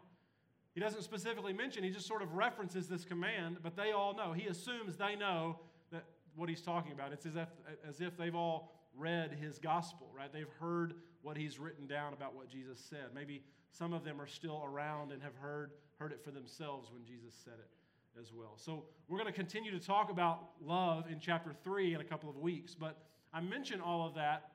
He 0.75 0.79
doesn't 0.79 1.01
specifically 1.01 1.51
mention, 1.51 1.83
he 1.83 1.89
just 1.89 2.07
sort 2.07 2.21
of 2.21 2.33
references 2.33 2.87
this 2.87 3.03
command, 3.03 3.57
but 3.63 3.75
they 3.75 3.91
all 3.91 4.15
know. 4.15 4.31
He 4.31 4.47
assumes 4.47 4.95
they 4.95 5.15
know 5.15 5.59
that 5.91 6.03
what 6.35 6.47
he's 6.47 6.61
talking 6.61 6.91
about. 6.91 7.11
It's 7.11 7.25
as 7.25 7.35
if, 7.35 7.49
as 7.89 8.01
if 8.01 8.15
they've 8.17 8.35
all 8.35 8.71
read 8.95 9.31
his 9.41 9.57
gospel, 9.57 10.11
right? 10.15 10.31
They've 10.31 10.53
heard 10.59 10.93
what 11.23 11.37
he's 11.37 11.57
written 11.57 11.87
down 11.87 12.13
about 12.13 12.35
what 12.35 12.47
Jesus 12.47 12.79
said. 12.79 13.07
Maybe 13.15 13.43
some 13.71 13.91
of 13.91 14.03
them 14.03 14.21
are 14.21 14.27
still 14.27 14.61
around 14.63 15.11
and 15.11 15.23
have 15.23 15.35
heard, 15.41 15.71
heard 15.97 16.11
it 16.11 16.23
for 16.23 16.29
themselves 16.29 16.91
when 16.91 17.03
Jesus 17.03 17.33
said 17.43 17.55
it 17.57 18.19
as 18.19 18.31
well. 18.31 18.53
So 18.57 18.83
we're 19.07 19.17
going 19.17 19.31
to 19.31 19.35
continue 19.35 19.71
to 19.71 19.83
talk 19.83 20.11
about 20.11 20.49
love 20.63 21.05
in 21.11 21.19
chapter 21.19 21.51
3 21.63 21.95
in 21.95 22.01
a 22.01 22.03
couple 22.03 22.29
of 22.29 22.37
weeks, 22.37 22.75
but 22.75 22.97
I 23.33 23.41
mention 23.41 23.81
all 23.81 24.07
of 24.07 24.13
that 24.15 24.51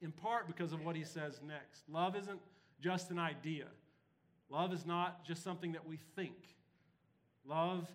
in 0.00 0.12
part 0.12 0.46
because 0.46 0.72
of 0.72 0.84
what 0.84 0.96
he 0.96 1.04
says 1.04 1.40
next. 1.46 1.82
Love 1.88 2.16
isn't 2.16 2.40
just 2.80 3.10
an 3.10 3.18
idea. 3.18 3.66
Love 4.50 4.72
is 4.72 4.86
not 4.86 5.24
just 5.24 5.42
something 5.42 5.72
that 5.72 5.86
we 5.86 5.98
think. 6.14 6.36
Love 7.44 7.88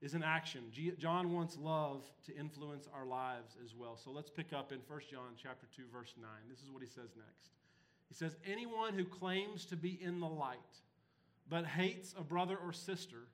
is 0.00 0.14
an 0.14 0.22
action. 0.22 0.62
John 0.98 1.32
wants 1.32 1.56
love 1.56 2.02
to 2.26 2.36
influence 2.36 2.88
our 2.92 3.06
lives 3.06 3.56
as 3.64 3.74
well. 3.74 3.96
So 3.96 4.10
let's 4.10 4.30
pick 4.30 4.52
up 4.52 4.72
in 4.72 4.78
1 4.88 5.00
John 5.10 5.34
chapter 5.40 5.66
2 5.76 5.84
verse 5.92 6.14
9. 6.20 6.28
This 6.48 6.58
is 6.58 6.70
what 6.70 6.82
he 6.82 6.88
says 6.88 7.10
next. 7.16 7.50
He 8.08 8.14
says, 8.14 8.36
"Anyone 8.44 8.94
who 8.94 9.04
claims 9.04 9.64
to 9.66 9.76
be 9.76 10.02
in 10.02 10.20
the 10.20 10.28
light 10.28 10.58
but 11.48 11.66
hates 11.66 12.14
a 12.18 12.22
brother 12.22 12.56
or 12.56 12.72
sister 12.72 13.28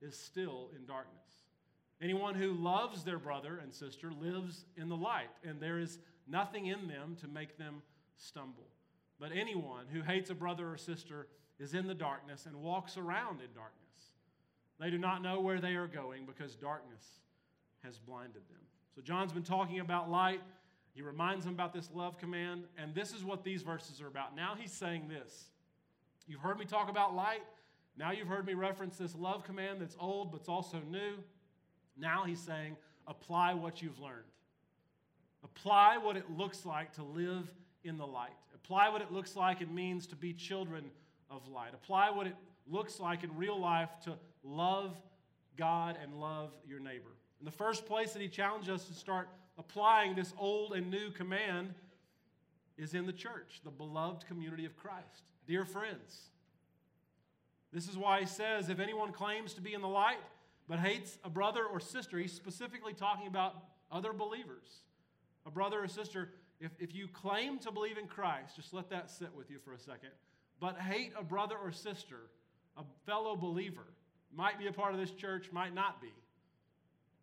is 0.00 0.18
still 0.18 0.70
in 0.76 0.86
darkness. 0.86 1.44
Anyone 2.00 2.34
who 2.34 2.52
loves 2.52 3.04
their 3.04 3.18
brother 3.18 3.58
and 3.58 3.74
sister 3.74 4.12
lives 4.12 4.66
in 4.76 4.88
the 4.88 4.96
light, 4.96 5.30
and 5.42 5.60
there 5.60 5.78
is 5.78 5.98
nothing 6.26 6.66
in 6.66 6.88
them 6.88 7.16
to 7.20 7.28
make 7.28 7.58
them 7.58 7.82
stumble. 8.16 8.68
But 9.18 9.30
anyone 9.32 9.86
who 9.92 10.02
hates 10.02 10.30
a 10.30 10.34
brother 10.34 10.70
or 10.70 10.76
sister 10.76 11.26
is 11.58 11.74
in 11.74 11.86
the 11.86 11.94
darkness 11.94 12.46
and 12.46 12.56
walks 12.56 12.96
around 12.96 13.40
in 13.40 13.52
darkness. 13.54 13.82
They 14.78 14.90
do 14.90 14.98
not 14.98 15.22
know 15.22 15.40
where 15.40 15.60
they 15.60 15.74
are 15.74 15.86
going 15.86 16.26
because 16.26 16.54
darkness 16.54 17.04
has 17.82 17.98
blinded 17.98 18.42
them. 18.48 18.60
So, 18.94 19.00
John's 19.00 19.32
been 19.32 19.42
talking 19.42 19.80
about 19.80 20.10
light. 20.10 20.40
He 20.94 21.02
reminds 21.02 21.44
them 21.44 21.54
about 21.54 21.74
this 21.74 21.90
love 21.94 22.18
command, 22.18 22.64
and 22.78 22.94
this 22.94 23.12
is 23.12 23.24
what 23.24 23.44
these 23.44 23.62
verses 23.62 24.00
are 24.00 24.06
about. 24.06 24.34
Now 24.34 24.54
he's 24.58 24.72
saying 24.72 25.08
this 25.08 25.46
You've 26.26 26.40
heard 26.40 26.58
me 26.58 26.64
talk 26.64 26.90
about 26.90 27.14
light. 27.14 27.42
Now 27.98 28.12
you've 28.12 28.28
heard 28.28 28.46
me 28.46 28.54
reference 28.54 28.96
this 28.96 29.14
love 29.14 29.44
command 29.44 29.80
that's 29.80 29.96
old, 29.98 30.32
but 30.32 30.40
it's 30.40 30.48
also 30.48 30.80
new. 30.90 31.14
Now 31.96 32.24
he's 32.24 32.40
saying, 32.40 32.76
apply 33.06 33.54
what 33.54 33.80
you've 33.80 33.98
learned. 33.98 34.24
Apply 35.46 35.96
what 35.96 36.16
it 36.16 36.28
looks 36.36 36.66
like 36.66 36.92
to 36.94 37.04
live 37.04 37.48
in 37.84 37.96
the 37.96 38.06
light. 38.06 38.34
Apply 38.52 38.88
what 38.88 39.00
it 39.00 39.12
looks 39.12 39.36
like 39.36 39.60
it 39.60 39.70
means 39.70 40.08
to 40.08 40.16
be 40.16 40.32
children 40.32 40.90
of 41.30 41.46
light. 41.46 41.72
Apply 41.72 42.10
what 42.10 42.26
it 42.26 42.34
looks 42.68 42.98
like 42.98 43.22
in 43.22 43.36
real 43.36 43.58
life 43.58 43.90
to 44.04 44.14
love 44.42 44.96
God 45.56 45.96
and 46.02 46.20
love 46.20 46.50
your 46.66 46.80
neighbor. 46.80 47.10
In 47.38 47.44
the 47.44 47.52
first 47.52 47.86
place 47.86 48.12
that 48.12 48.20
he 48.20 48.26
challenged 48.26 48.68
us 48.68 48.86
to 48.86 48.94
start 48.94 49.28
applying 49.56 50.16
this 50.16 50.34
old 50.36 50.72
and 50.72 50.90
new 50.90 51.10
command 51.10 51.74
is 52.76 52.94
in 52.94 53.06
the 53.06 53.12
church, 53.12 53.60
the 53.62 53.70
beloved 53.70 54.26
community 54.26 54.66
of 54.66 54.76
Christ. 54.76 55.22
Dear 55.46 55.64
friends, 55.64 56.22
this 57.72 57.88
is 57.88 57.96
why 57.96 58.18
he 58.18 58.26
says 58.26 58.68
if 58.68 58.80
anyone 58.80 59.12
claims 59.12 59.54
to 59.54 59.60
be 59.60 59.74
in 59.74 59.80
the 59.80 59.86
light 59.86 60.18
but 60.68 60.80
hates 60.80 61.18
a 61.22 61.30
brother 61.30 61.64
or 61.64 61.78
sister, 61.78 62.18
he's 62.18 62.32
specifically 62.32 62.94
talking 62.94 63.28
about 63.28 63.54
other 63.92 64.12
believers. 64.12 64.80
A 65.46 65.50
brother 65.50 65.82
or 65.82 65.88
sister, 65.88 66.30
if, 66.60 66.72
if 66.78 66.94
you 66.94 67.08
claim 67.08 67.58
to 67.60 67.70
believe 67.70 67.98
in 67.98 68.06
Christ, 68.06 68.56
just 68.56 68.74
let 68.74 68.90
that 68.90 69.10
sit 69.10 69.34
with 69.34 69.50
you 69.50 69.58
for 69.64 69.72
a 69.72 69.78
second, 69.78 70.10
but 70.60 70.78
hate 70.78 71.12
a 71.18 71.22
brother 71.22 71.56
or 71.56 71.70
sister, 71.70 72.28
a 72.76 72.82
fellow 73.06 73.36
believer, 73.36 73.86
might 74.34 74.58
be 74.58 74.66
a 74.66 74.72
part 74.72 74.92
of 74.92 75.00
this 75.00 75.12
church, 75.12 75.50
might 75.52 75.74
not 75.74 76.02
be. 76.02 76.12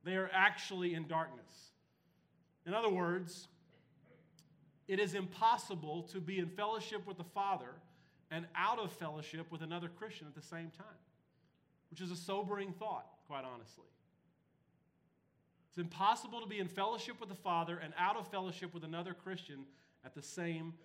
They 0.04 0.16
are 0.16 0.30
actually 0.34 0.94
in 0.94 1.08
darkness. 1.08 1.72
In 2.66 2.74
other 2.74 2.90
words, 2.90 3.48
it 4.88 5.00
is 5.00 5.16
impossible 5.16 6.04
to 6.14 6.20
be 6.20 6.40
in 6.40 6.48
fellowship 6.48 7.06
with 7.06 7.18
the 7.18 7.24
Father 7.24 7.76
and 8.32 8.46
out 8.56 8.80
of 8.80 8.92
fellowship 8.92 9.52
with 9.52 9.62
another 9.62 9.90
Christian 9.90 10.28
at 10.28 10.36
the 10.36 10.42
same 10.42 10.72
time, 10.78 11.00
which 11.90 12.02
is 12.02 12.12
a 12.12 12.16
sobering 12.16 12.74
thought, 12.74 13.06
quite 13.28 13.44
honestly. 13.46 13.86
It's 15.74 15.80
impossible 15.80 16.40
to 16.40 16.46
be 16.46 16.60
in 16.60 16.68
fellowship 16.68 17.20
with 17.20 17.30
the 17.30 17.36
Father 17.36 17.80
and 17.84 17.96
out 17.98 18.16
of 18.16 18.28
fellowship 18.28 18.76
with 18.76 18.84
another 18.84 19.16
Christian 19.16 19.66
at 20.06 20.14
the 20.14 20.22
same 20.22 20.76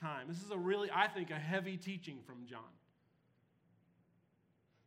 time. 0.00 0.26
This 0.26 0.42
is 0.42 0.50
a 0.50 0.56
really, 0.56 0.88
I 0.90 1.06
think, 1.06 1.30
a 1.30 1.38
heavy 1.38 1.76
teaching 1.76 2.20
from 2.26 2.46
John. 2.46 2.60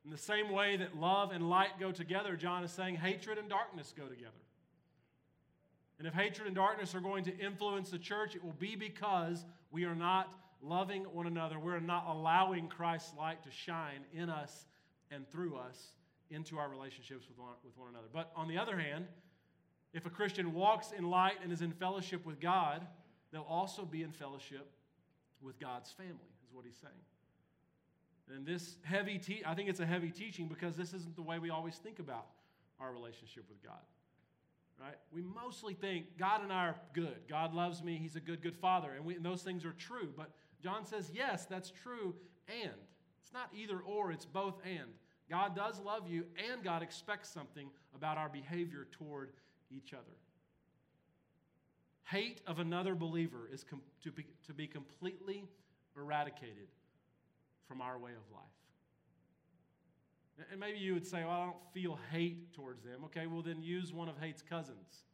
In 0.03 0.09
the 0.09 0.17
same 0.17 0.49
way 0.49 0.77
that 0.77 0.97
love 0.97 1.31
and 1.31 1.47
light 1.47 1.79
go 1.79 1.91
together, 1.91 2.35
John 2.35 2.63
is 2.63 2.71
saying 2.71 2.95
hatred 2.95 3.37
and 3.37 3.47
darkness 3.47 3.93
go 3.95 4.07
together. 4.07 4.31
And 5.99 6.07
if 6.07 6.15
hatred 6.15 6.47
and 6.47 6.55
darkness 6.55 6.95
are 6.95 6.99
going 6.99 7.23
to 7.25 7.37
influence 7.37 7.91
the 7.91 7.99
church, 7.99 8.35
it 8.35 8.43
will 8.43 8.53
be 8.53 8.75
because 8.75 9.45
we 9.69 9.85
are 9.85 9.93
not 9.93 10.27
loving 10.63 11.03
one 11.03 11.27
another. 11.27 11.59
We're 11.59 11.79
not 11.79 12.07
allowing 12.07 12.67
Christ's 12.67 13.15
light 13.15 13.43
to 13.43 13.51
shine 13.51 14.05
in 14.11 14.27
us 14.27 14.65
and 15.11 15.29
through 15.29 15.55
us 15.55 15.89
into 16.31 16.57
our 16.57 16.67
relationships 16.67 17.27
with 17.29 17.37
one, 17.37 17.53
with 17.63 17.77
one 17.77 17.89
another. 17.89 18.07
But 18.11 18.31
on 18.35 18.47
the 18.47 18.57
other 18.57 18.79
hand, 18.79 19.05
if 19.93 20.05
a 20.05 20.09
Christian 20.09 20.53
walks 20.53 20.91
in 20.91 21.09
light 21.09 21.35
and 21.43 21.51
is 21.51 21.61
in 21.61 21.71
fellowship 21.71 22.25
with 22.25 22.39
God, 22.39 22.85
they'll 23.31 23.41
also 23.49 23.85
be 23.85 24.03
in 24.03 24.11
fellowship 24.11 24.69
with 25.41 25.59
God's 25.59 25.91
family, 25.91 26.31
is 26.45 26.53
what 26.53 26.65
he's 26.65 26.77
saying. 26.77 26.93
And 28.33 28.45
this 28.45 28.77
heavy, 28.83 29.17
te- 29.17 29.43
I 29.45 29.53
think 29.55 29.69
it's 29.69 29.79
a 29.79 29.85
heavy 29.85 30.09
teaching 30.09 30.47
because 30.47 30.77
this 30.77 30.93
isn't 30.93 31.15
the 31.15 31.21
way 31.21 31.39
we 31.39 31.49
always 31.49 31.75
think 31.75 31.99
about 31.99 32.27
our 32.79 32.93
relationship 32.93 33.43
with 33.49 33.61
God. 33.63 33.81
Right? 34.79 34.95
We 35.13 35.21
mostly 35.21 35.73
think 35.73 36.17
God 36.17 36.41
and 36.41 36.51
I 36.51 36.67
are 36.67 36.75
good. 36.93 37.17
God 37.29 37.53
loves 37.53 37.83
me. 37.83 37.99
He's 38.01 38.15
a 38.15 38.19
good, 38.19 38.41
good 38.41 38.55
father. 38.55 38.93
And, 38.95 39.05
we, 39.05 39.15
and 39.15 39.25
those 39.25 39.43
things 39.43 39.65
are 39.65 39.73
true. 39.73 40.11
But 40.15 40.31
John 40.63 40.85
says, 40.85 41.11
yes, 41.13 41.45
that's 41.45 41.69
true. 41.69 42.15
And 42.47 42.71
it's 43.21 43.33
not 43.33 43.49
either 43.53 43.79
or, 43.79 44.11
it's 44.11 44.25
both 44.25 44.55
and. 44.65 44.89
God 45.29 45.55
does 45.55 45.79
love 45.79 46.09
you, 46.09 46.25
and 46.51 46.63
God 46.63 46.81
expects 46.83 47.29
something 47.29 47.69
about 47.95 48.17
our 48.17 48.27
behavior 48.27 48.87
toward 48.91 49.31
each 49.75 49.93
other. 49.93 50.17
Hate 52.05 52.41
of 52.45 52.59
another 52.59 52.93
believer 52.95 53.49
is 53.51 53.63
com- 53.63 53.81
to, 54.03 54.11
be, 54.11 54.25
to 54.47 54.53
be 54.53 54.67
completely 54.67 55.45
eradicated 55.95 56.67
from 57.67 57.81
our 57.81 57.97
way 57.97 58.11
of 58.11 58.35
life. 58.35 58.43
And 60.51 60.59
maybe 60.59 60.79
you 60.79 60.93
would 60.93 61.05
say, 61.05 61.23
well, 61.23 61.31
I 61.31 61.45
don't 61.45 61.73
feel 61.73 61.99
hate 62.11 62.53
towards 62.53 62.83
them. 62.83 63.03
Okay, 63.05 63.27
well, 63.27 63.41
then 63.41 63.61
use 63.61 63.93
one 63.93 64.09
of 64.09 64.17
hate's 64.17 64.41
cousins, 64.41 65.05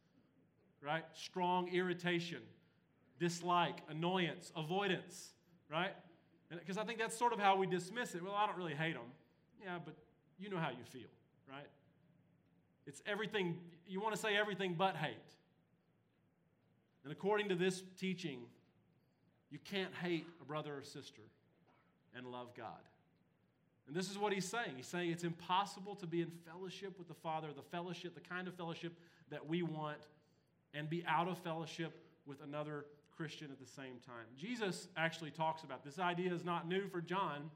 right? 0.80 1.04
Strong 1.12 1.68
irritation, 1.72 2.40
dislike, 3.20 3.80
annoyance, 3.88 4.52
avoidance, 4.56 5.34
right? 5.70 5.92
Because 6.50 6.78
I 6.78 6.84
think 6.84 6.98
that's 6.98 7.16
sort 7.16 7.32
of 7.32 7.38
how 7.38 7.56
we 7.56 7.66
dismiss 7.66 8.14
it. 8.14 8.22
Well, 8.22 8.34
I 8.34 8.46
don't 8.46 8.56
really 8.56 8.74
hate 8.74 8.94
them. 8.94 9.12
Yeah, 9.62 9.78
but 9.84 9.94
you 10.38 10.48
know 10.48 10.58
how 10.58 10.70
you 10.70 10.84
feel, 10.90 11.10
right? 11.50 11.66
It's 12.88 13.02
everything, 13.04 13.58
you 13.86 14.00
want 14.00 14.14
to 14.14 14.20
say 14.20 14.34
everything 14.34 14.74
but 14.76 14.96
hate. 14.96 15.12
And 17.04 17.12
according 17.12 17.50
to 17.50 17.54
this 17.54 17.82
teaching, 18.00 18.40
you 19.50 19.58
can't 19.62 19.94
hate 19.94 20.26
a 20.40 20.44
brother 20.44 20.74
or 20.74 20.82
sister 20.82 21.20
and 22.16 22.26
love 22.26 22.54
God. 22.56 22.80
And 23.86 23.94
this 23.94 24.10
is 24.10 24.16
what 24.16 24.32
he's 24.32 24.46
saying. 24.46 24.72
He's 24.76 24.86
saying 24.86 25.10
it's 25.10 25.22
impossible 25.22 25.96
to 25.96 26.06
be 26.06 26.22
in 26.22 26.30
fellowship 26.46 26.98
with 26.98 27.08
the 27.08 27.14
Father, 27.14 27.48
the 27.54 27.62
fellowship, 27.62 28.14
the 28.14 28.20
kind 28.20 28.48
of 28.48 28.54
fellowship 28.54 28.94
that 29.30 29.46
we 29.46 29.62
want, 29.62 29.98
and 30.72 30.88
be 30.88 31.04
out 31.06 31.28
of 31.28 31.38
fellowship 31.38 31.92
with 32.26 32.42
another 32.42 32.86
Christian 33.14 33.48
at 33.52 33.60
the 33.60 33.70
same 33.70 33.98
time. 34.06 34.24
Jesus 34.38 34.88
actually 34.96 35.30
talks 35.30 35.62
about 35.62 35.84
this. 35.84 35.98
idea 35.98 36.32
is 36.32 36.44
not 36.44 36.66
new 36.66 36.88
for 36.88 37.02
John. 37.02 37.50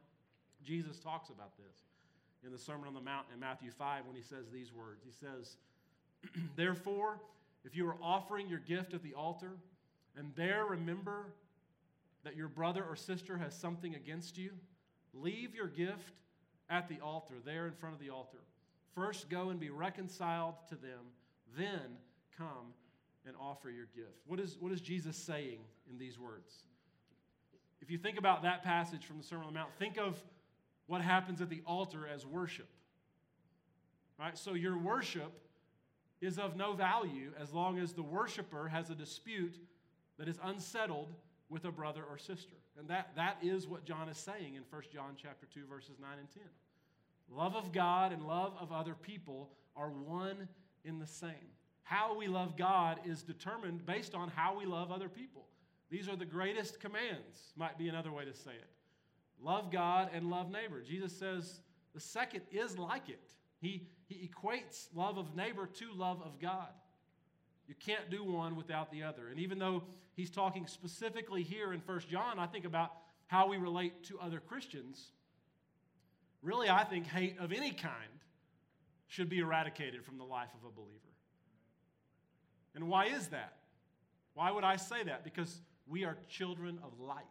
Jesus 0.62 0.98
talks 0.98 1.30
about 1.30 1.56
this 1.56 1.91
in 2.44 2.52
the 2.52 2.58
Sermon 2.58 2.88
on 2.88 2.94
the 2.94 3.00
Mount 3.00 3.26
in 3.32 3.40
Matthew 3.40 3.70
5 3.70 4.06
when 4.06 4.16
he 4.16 4.22
says 4.22 4.46
these 4.52 4.72
words. 4.72 5.02
He 5.04 5.12
says, 5.12 5.56
Therefore, 6.56 7.20
if 7.64 7.76
you 7.76 7.88
are 7.88 7.96
offering 8.02 8.48
your 8.48 8.58
gift 8.58 8.94
at 8.94 9.02
the 9.02 9.14
altar, 9.14 9.52
and 10.16 10.32
there 10.34 10.64
remember 10.66 11.26
that 12.24 12.36
your 12.36 12.48
brother 12.48 12.84
or 12.84 12.96
sister 12.96 13.36
has 13.38 13.54
something 13.54 13.94
against 13.94 14.36
you, 14.36 14.50
leave 15.14 15.54
your 15.54 15.68
gift 15.68 16.14
at 16.68 16.88
the 16.88 16.98
altar, 17.00 17.34
there 17.44 17.66
in 17.66 17.72
front 17.72 17.94
of 17.94 18.00
the 18.00 18.10
altar. 18.10 18.38
First, 18.94 19.28
go 19.28 19.50
and 19.50 19.58
be 19.58 19.70
reconciled 19.70 20.54
to 20.68 20.74
them, 20.74 21.00
then 21.56 21.96
come 22.36 22.74
and 23.26 23.34
offer 23.40 23.70
your 23.70 23.86
gift. 23.94 24.20
What 24.26 24.40
is, 24.40 24.56
what 24.58 24.72
is 24.72 24.80
Jesus 24.80 25.16
saying 25.16 25.58
in 25.90 25.98
these 25.98 26.18
words? 26.18 26.64
If 27.80 27.90
you 27.90 27.98
think 27.98 28.18
about 28.18 28.42
that 28.42 28.62
passage 28.62 29.04
from 29.04 29.18
the 29.18 29.24
Sermon 29.24 29.46
on 29.46 29.52
the 29.52 29.58
Mount, 29.58 29.70
think 29.78 29.98
of 29.98 30.22
what 30.86 31.00
happens 31.00 31.40
at 31.40 31.48
the 31.48 31.62
altar 31.66 32.06
as 32.12 32.26
worship. 32.26 32.68
Right? 34.18 34.36
So 34.36 34.54
your 34.54 34.78
worship 34.78 35.32
is 36.20 36.38
of 36.38 36.56
no 36.56 36.72
value 36.72 37.32
as 37.40 37.52
long 37.52 37.78
as 37.78 37.92
the 37.92 38.02
worshiper 38.02 38.68
has 38.68 38.90
a 38.90 38.94
dispute 38.94 39.56
that 40.18 40.28
is 40.28 40.38
unsettled 40.44 41.14
with 41.48 41.64
a 41.64 41.72
brother 41.72 42.02
or 42.08 42.16
sister. 42.18 42.54
And 42.78 42.88
that, 42.88 43.10
that 43.16 43.36
is 43.42 43.66
what 43.66 43.84
John 43.84 44.08
is 44.08 44.16
saying 44.16 44.54
in 44.54 44.62
1 44.70 44.82
John 44.92 45.16
chapter 45.20 45.46
2, 45.52 45.66
verses 45.68 45.96
9 46.00 46.10
and 46.18 46.30
10. 46.30 46.42
Love 47.30 47.56
of 47.56 47.72
God 47.72 48.12
and 48.12 48.22
love 48.22 48.54
of 48.60 48.72
other 48.72 48.94
people 48.94 49.50
are 49.76 49.90
one 49.90 50.48
in 50.84 50.98
the 50.98 51.06
same. 51.06 51.50
How 51.82 52.16
we 52.16 52.28
love 52.28 52.56
God 52.56 53.00
is 53.04 53.22
determined 53.22 53.84
based 53.84 54.14
on 54.14 54.28
how 54.28 54.56
we 54.56 54.64
love 54.64 54.90
other 54.90 55.08
people. 55.08 55.46
These 55.90 56.08
are 56.08 56.16
the 56.16 56.24
greatest 56.24 56.80
commands, 56.80 57.52
might 57.56 57.76
be 57.76 57.88
another 57.88 58.12
way 58.12 58.24
to 58.24 58.32
say 58.32 58.52
it. 58.52 58.70
Love 59.42 59.70
God 59.70 60.10
and 60.12 60.30
love 60.30 60.50
neighbor. 60.50 60.80
Jesus 60.82 61.12
says 61.12 61.60
the 61.94 62.00
second 62.00 62.42
is 62.50 62.78
like 62.78 63.08
it. 63.08 63.32
He, 63.60 63.86
he 64.06 64.28
equates 64.28 64.88
love 64.94 65.18
of 65.18 65.34
neighbor 65.34 65.66
to 65.66 65.92
love 65.94 66.20
of 66.22 66.40
God. 66.40 66.68
You 67.68 67.74
can't 67.74 68.10
do 68.10 68.24
one 68.24 68.56
without 68.56 68.90
the 68.90 69.02
other. 69.02 69.28
And 69.28 69.38
even 69.38 69.58
though 69.58 69.84
he's 70.14 70.30
talking 70.30 70.66
specifically 70.66 71.42
here 71.42 71.72
in 71.72 71.80
1 71.80 72.00
John, 72.10 72.38
I 72.38 72.46
think 72.46 72.64
about 72.64 72.92
how 73.26 73.48
we 73.48 73.56
relate 73.56 74.04
to 74.04 74.18
other 74.20 74.40
Christians. 74.40 75.12
Really, 76.42 76.68
I 76.68 76.84
think 76.84 77.06
hate 77.06 77.38
of 77.38 77.52
any 77.52 77.72
kind 77.72 77.94
should 79.06 79.28
be 79.28 79.38
eradicated 79.38 80.04
from 80.04 80.18
the 80.18 80.24
life 80.24 80.48
of 80.60 80.68
a 80.68 80.72
believer. 80.72 80.98
And 82.74 82.88
why 82.88 83.06
is 83.06 83.28
that? 83.28 83.56
Why 84.34 84.50
would 84.50 84.64
I 84.64 84.76
say 84.76 85.04
that? 85.04 85.24
Because 85.24 85.60
we 85.86 86.04
are 86.04 86.16
children 86.28 86.78
of 86.82 86.98
light. 86.98 87.24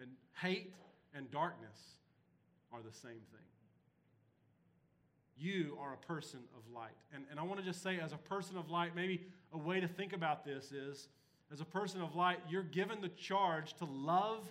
And 0.00 0.10
hate 0.34 0.72
and 1.14 1.30
darkness 1.30 1.78
are 2.72 2.80
the 2.82 2.92
same 2.92 3.20
thing. 3.30 3.40
You 5.36 5.76
are 5.80 5.94
a 5.94 6.06
person 6.06 6.40
of 6.56 6.72
light. 6.72 6.96
And, 7.12 7.24
and 7.30 7.40
I 7.40 7.42
want 7.42 7.58
to 7.60 7.66
just 7.66 7.82
say, 7.82 7.98
as 7.98 8.12
a 8.12 8.16
person 8.16 8.56
of 8.56 8.70
light, 8.70 8.94
maybe 8.94 9.26
a 9.52 9.58
way 9.58 9.80
to 9.80 9.88
think 9.88 10.12
about 10.12 10.44
this 10.44 10.72
is 10.72 11.08
as 11.52 11.60
a 11.60 11.64
person 11.64 12.00
of 12.00 12.14
light, 12.14 12.38
you're 12.48 12.62
given 12.62 13.00
the 13.00 13.08
charge 13.08 13.74
to 13.74 13.84
love 13.84 14.46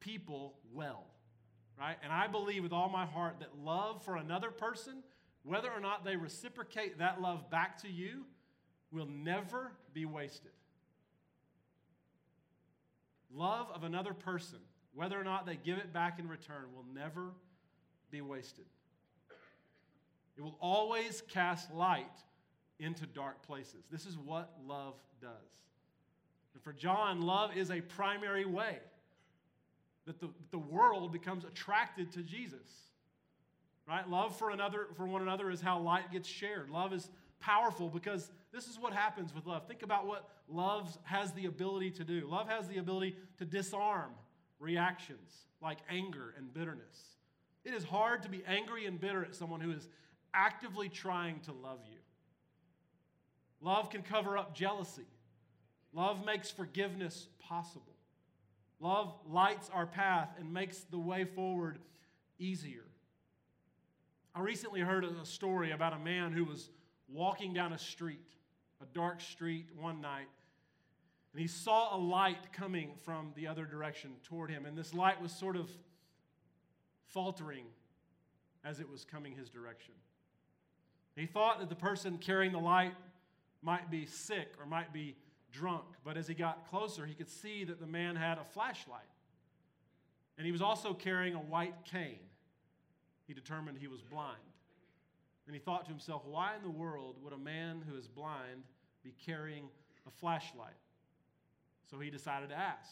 people 0.00 0.54
well, 0.72 1.04
right? 1.78 1.96
And 2.02 2.12
I 2.12 2.26
believe 2.26 2.62
with 2.62 2.72
all 2.72 2.88
my 2.88 3.06
heart 3.06 3.36
that 3.40 3.58
love 3.64 4.04
for 4.04 4.16
another 4.16 4.50
person, 4.50 5.02
whether 5.42 5.70
or 5.70 5.80
not 5.80 6.04
they 6.04 6.16
reciprocate 6.16 6.98
that 6.98 7.20
love 7.20 7.50
back 7.50 7.78
to 7.82 7.88
you, 7.88 8.24
will 8.92 9.06
never 9.06 9.72
be 9.92 10.04
wasted. 10.04 10.52
Love 13.34 13.66
of 13.74 13.82
another 13.82 14.14
person, 14.14 14.60
whether 14.94 15.20
or 15.20 15.24
not 15.24 15.46
they 15.46 15.56
give 15.56 15.78
it 15.78 15.92
back 15.92 16.18
in 16.18 16.28
return, 16.28 16.64
will 16.74 16.86
never 16.94 17.32
be 18.10 18.20
wasted. 18.20 18.64
It 20.36 20.42
will 20.42 20.56
always 20.60 21.22
cast 21.28 21.72
light 21.72 22.06
into 22.78 23.06
dark 23.06 23.42
places. 23.42 23.84
This 23.90 24.06
is 24.06 24.16
what 24.18 24.52
love 24.66 24.94
does. 25.20 25.30
And 26.54 26.62
for 26.62 26.72
John, 26.72 27.22
love 27.22 27.56
is 27.56 27.70
a 27.70 27.80
primary 27.80 28.44
way 28.44 28.78
that 30.06 30.20
the, 30.20 30.28
the 30.50 30.58
world 30.58 31.12
becomes 31.12 31.44
attracted 31.44 32.12
to 32.12 32.22
Jesus. 32.22 32.68
Right? 33.88 34.08
Love 34.08 34.36
for 34.36 34.50
another 34.50 34.88
for 34.96 35.06
one 35.06 35.22
another 35.22 35.50
is 35.50 35.60
how 35.60 35.78
light 35.78 36.10
gets 36.10 36.28
shared. 36.28 36.70
Love 36.70 36.92
is 36.92 37.10
powerful 37.40 37.88
because 37.88 38.30
this 38.52 38.66
is 38.66 38.78
what 38.78 38.92
happens 38.92 39.34
with 39.34 39.46
love. 39.46 39.66
Think 39.68 39.82
about 39.82 40.06
what 40.06 40.28
love 40.48 40.96
has 41.04 41.32
the 41.32 41.46
ability 41.46 41.90
to 41.92 42.04
do. 42.04 42.26
Love 42.26 42.48
has 42.48 42.66
the 42.68 42.78
ability 42.78 43.16
to 43.38 43.44
disarm 43.44 44.10
reactions 44.64 45.46
like 45.60 45.78
anger 45.90 46.34
and 46.36 46.52
bitterness. 46.52 47.16
It 47.64 47.74
is 47.74 47.84
hard 47.84 48.22
to 48.22 48.28
be 48.28 48.42
angry 48.46 48.86
and 48.86 49.00
bitter 49.00 49.24
at 49.24 49.34
someone 49.34 49.60
who 49.60 49.70
is 49.70 49.88
actively 50.32 50.88
trying 50.88 51.40
to 51.40 51.52
love 51.52 51.80
you. 51.90 51.98
Love 53.60 53.90
can 53.90 54.02
cover 54.02 54.36
up 54.36 54.54
jealousy. 54.54 55.06
Love 55.92 56.24
makes 56.24 56.50
forgiveness 56.50 57.28
possible. 57.38 57.94
Love 58.80 59.14
lights 59.28 59.70
our 59.72 59.86
path 59.86 60.30
and 60.38 60.52
makes 60.52 60.80
the 60.90 60.98
way 60.98 61.24
forward 61.24 61.78
easier. 62.38 62.84
I 64.34 64.40
recently 64.40 64.80
heard 64.80 65.04
a 65.04 65.24
story 65.24 65.70
about 65.70 65.92
a 65.92 65.98
man 65.98 66.32
who 66.32 66.44
was 66.44 66.70
walking 67.08 67.54
down 67.54 67.72
a 67.72 67.78
street, 67.78 68.18
a 68.82 68.86
dark 68.86 69.20
street, 69.20 69.66
one 69.78 70.00
night, 70.00 70.26
and 71.34 71.40
he 71.40 71.48
saw 71.48 71.96
a 71.96 71.98
light 71.98 72.52
coming 72.52 72.92
from 73.02 73.32
the 73.34 73.48
other 73.48 73.66
direction 73.66 74.12
toward 74.22 74.52
him. 74.52 74.66
And 74.66 74.78
this 74.78 74.94
light 74.94 75.20
was 75.20 75.32
sort 75.32 75.56
of 75.56 75.68
faltering 77.08 77.64
as 78.64 78.78
it 78.78 78.88
was 78.88 79.04
coming 79.04 79.34
his 79.34 79.50
direction. 79.50 79.94
He 81.16 81.26
thought 81.26 81.58
that 81.58 81.68
the 81.68 81.74
person 81.74 82.18
carrying 82.18 82.52
the 82.52 82.60
light 82.60 82.94
might 83.62 83.90
be 83.90 84.06
sick 84.06 84.52
or 84.60 84.66
might 84.66 84.92
be 84.92 85.16
drunk, 85.50 85.84
but 86.04 86.16
as 86.16 86.28
he 86.28 86.34
got 86.34 86.70
closer, 86.70 87.04
he 87.04 87.14
could 87.14 87.28
see 87.28 87.64
that 87.64 87.80
the 87.80 87.86
man 87.86 88.14
had 88.14 88.38
a 88.38 88.44
flashlight. 88.44 89.02
And 90.38 90.46
he 90.46 90.52
was 90.52 90.62
also 90.62 90.94
carrying 90.94 91.34
a 91.34 91.40
white 91.40 91.84
cane. 91.84 92.18
He 93.26 93.34
determined 93.34 93.78
he 93.78 93.88
was 93.88 94.02
blind. 94.02 94.38
And 95.46 95.54
he 95.54 95.60
thought 95.60 95.84
to 95.86 95.90
himself, 95.90 96.22
why 96.26 96.54
in 96.54 96.62
the 96.62 96.70
world 96.70 97.16
would 97.24 97.32
a 97.32 97.38
man 97.38 97.82
who 97.88 97.96
is 97.96 98.06
blind 98.06 98.62
be 99.02 99.14
carrying 99.26 99.64
a 100.06 100.10
flashlight? 100.12 100.74
So 101.90 101.98
he 101.98 102.10
decided 102.10 102.50
to 102.50 102.56
ask. 102.56 102.90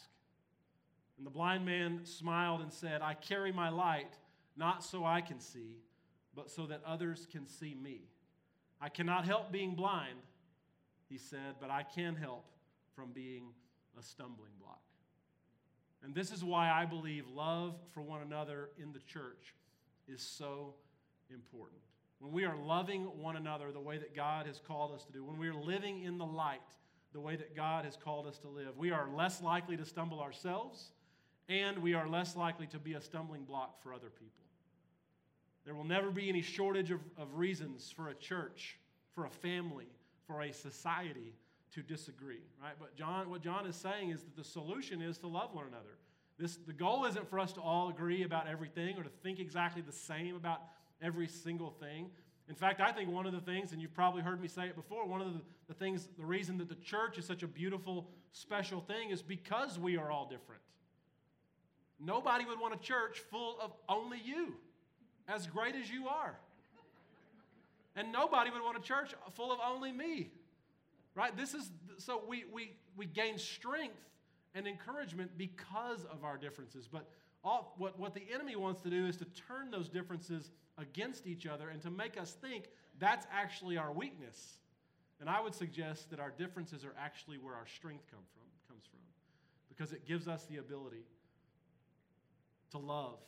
And 1.17 1.25
the 1.25 1.31
blind 1.31 1.65
man 1.65 2.01
smiled 2.03 2.61
and 2.61 2.71
said, 2.71 3.01
I 3.01 3.13
carry 3.13 3.51
my 3.51 3.69
light 3.69 4.17
not 4.55 4.83
so 4.83 5.03
I 5.05 5.21
can 5.21 5.39
see, 5.39 5.77
but 6.35 6.49
so 6.49 6.65
that 6.67 6.81
others 6.85 7.27
can 7.31 7.47
see 7.47 7.75
me. 7.75 8.01
I 8.81 8.89
cannot 8.89 9.25
help 9.25 9.51
being 9.51 9.75
blind, 9.75 10.19
he 11.09 11.17
said, 11.17 11.55
but 11.59 11.69
I 11.69 11.83
can 11.83 12.15
help 12.15 12.45
from 12.95 13.11
being 13.11 13.45
a 13.97 14.03
stumbling 14.03 14.51
block. 14.59 14.81
And 16.03 16.13
this 16.13 16.31
is 16.31 16.43
why 16.43 16.69
I 16.69 16.85
believe 16.85 17.27
love 17.33 17.75
for 17.93 18.01
one 18.01 18.21
another 18.21 18.69
in 18.77 18.91
the 18.91 18.99
church 18.99 19.55
is 20.07 20.21
so 20.21 20.75
important. 21.29 21.79
When 22.19 22.31
we 22.31 22.45
are 22.45 22.57
loving 22.57 23.03
one 23.03 23.37
another 23.37 23.71
the 23.71 23.79
way 23.79 23.97
that 23.97 24.15
God 24.15 24.45
has 24.45 24.59
called 24.59 24.93
us 24.93 25.05
to 25.05 25.13
do, 25.13 25.23
when 25.23 25.37
we 25.37 25.47
are 25.47 25.55
living 25.55 26.03
in 26.03 26.17
the 26.17 26.25
light 26.25 26.61
the 27.13 27.19
way 27.19 27.35
that 27.35 27.55
God 27.55 27.85
has 27.85 27.95
called 27.95 28.27
us 28.27 28.37
to 28.39 28.47
live, 28.47 28.77
we 28.77 28.91
are 28.91 29.07
less 29.15 29.41
likely 29.41 29.77
to 29.77 29.85
stumble 29.85 30.19
ourselves 30.19 30.91
and 31.47 31.77
we 31.79 31.93
are 31.93 32.07
less 32.07 32.35
likely 32.35 32.67
to 32.67 32.79
be 32.79 32.93
a 32.93 33.01
stumbling 33.01 33.43
block 33.43 33.81
for 33.81 33.93
other 33.93 34.09
people. 34.09 34.43
There 35.65 35.75
will 35.75 35.83
never 35.83 36.11
be 36.11 36.29
any 36.29 36.41
shortage 36.41 36.91
of, 36.91 36.99
of 37.17 37.35
reasons 37.35 37.93
for 37.95 38.09
a 38.09 38.13
church, 38.13 38.77
for 39.13 39.25
a 39.25 39.29
family, 39.29 39.87
for 40.27 40.41
a 40.41 40.51
society 40.51 41.33
to 41.73 41.81
disagree, 41.81 42.41
right? 42.61 42.73
But 42.79 42.95
John, 42.95 43.29
what 43.29 43.41
John 43.41 43.65
is 43.65 43.75
saying 43.75 44.09
is 44.09 44.21
that 44.23 44.35
the 44.35 44.43
solution 44.43 45.01
is 45.01 45.17
to 45.19 45.27
love 45.27 45.53
one 45.53 45.65
another. 45.67 45.97
This, 46.37 46.57
the 46.57 46.73
goal 46.73 47.05
isn't 47.05 47.29
for 47.29 47.39
us 47.39 47.53
to 47.53 47.61
all 47.61 47.89
agree 47.89 48.23
about 48.23 48.47
everything 48.47 48.97
or 48.97 49.03
to 49.03 49.09
think 49.09 49.39
exactly 49.39 49.81
the 49.81 49.91
same 49.91 50.35
about 50.35 50.61
every 51.01 51.27
single 51.27 51.71
thing. 51.71 52.09
In 52.49 52.55
fact, 52.55 52.81
I 52.81 52.91
think 52.91 53.09
one 53.09 53.25
of 53.25 53.31
the 53.31 53.39
things, 53.39 53.71
and 53.71 53.81
you've 53.81 53.93
probably 53.93 54.21
heard 54.21 54.41
me 54.41 54.47
say 54.47 54.67
it 54.67 54.75
before, 54.75 55.05
one 55.05 55.21
of 55.21 55.33
the, 55.33 55.41
the 55.67 55.73
things, 55.73 56.09
the 56.17 56.25
reason 56.25 56.57
that 56.57 56.67
the 56.67 56.75
church 56.75 57.17
is 57.17 57.25
such 57.25 57.41
a 57.41 57.47
beautiful, 57.47 58.09
special 58.31 58.81
thing 58.81 59.11
is 59.11 59.21
because 59.21 59.79
we 59.79 59.97
are 59.97 60.11
all 60.11 60.25
different. 60.25 60.61
Nobody 61.99 62.43
would 62.45 62.59
want 62.59 62.73
a 62.73 62.77
church 62.77 63.19
full 63.31 63.57
of 63.61 63.71
only 63.87 64.19
you, 64.23 64.55
as 65.27 65.47
great 65.47 65.75
as 65.75 65.89
you 65.89 66.07
are. 66.09 66.35
And 67.95 68.11
nobody 68.11 68.49
would 68.49 68.61
want 68.61 68.77
a 68.77 68.81
church 68.81 69.13
full 69.35 69.51
of 69.51 69.59
only 69.65 69.91
me. 69.91 70.31
Right? 71.15 71.35
This 71.37 71.53
is 71.53 71.69
so 71.99 72.23
we 72.27 72.43
we 72.51 72.71
we 72.97 73.05
gain 73.05 73.37
strength 73.37 74.01
and 74.55 74.67
encouragement 74.67 75.31
because 75.37 76.03
of 76.11 76.23
our 76.23 76.37
differences. 76.37 76.87
But 76.91 77.07
all, 77.43 77.75
what, 77.77 77.99
what 77.99 78.13
the 78.13 78.23
enemy 78.33 78.55
wants 78.55 78.81
to 78.81 78.89
do 78.89 79.05
is 79.05 79.17
to 79.17 79.25
turn 79.25 79.69
those 79.69 79.89
differences 79.89 80.51
against 80.77 81.27
each 81.27 81.45
other 81.45 81.69
and 81.69 81.81
to 81.81 81.89
make 81.89 82.19
us 82.19 82.33
think 82.33 82.69
that's 82.99 83.25
actually 83.31 83.77
our 83.77 83.91
weakness. 83.91 84.57
And 85.19 85.29
I 85.29 85.39
would 85.39 85.55
suggest 85.55 86.09
that 86.09 86.19
our 86.19 86.31
differences 86.31 86.83
are 86.83 86.93
actually 86.99 87.37
where 87.37 87.53
our 87.53 87.67
strength 87.67 88.05
come 88.09 88.23
from, 88.33 88.43
comes 88.67 88.85
from 88.85 88.99
because 89.69 89.93
it 89.93 90.05
gives 90.05 90.27
us 90.27 90.45
the 90.45 90.57
ability 90.57 91.05
to 92.71 92.77
love. 92.77 93.19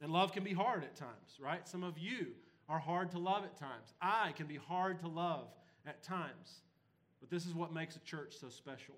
And 0.00 0.12
love 0.12 0.32
can 0.32 0.44
be 0.44 0.52
hard 0.52 0.82
at 0.82 0.96
times, 0.96 1.38
right? 1.40 1.66
Some 1.68 1.82
of 1.82 1.98
you 1.98 2.28
are 2.68 2.78
hard 2.78 3.10
to 3.12 3.18
love 3.18 3.44
at 3.44 3.56
times. 3.56 3.92
I 4.00 4.32
can 4.32 4.46
be 4.46 4.56
hard 4.56 5.00
to 5.00 5.08
love 5.08 5.48
at 5.86 6.02
times. 6.02 6.60
But 7.20 7.30
this 7.30 7.46
is 7.46 7.54
what 7.54 7.72
makes 7.72 7.96
a 7.96 8.00
church 8.00 8.34
so 8.40 8.48
special. 8.48 8.94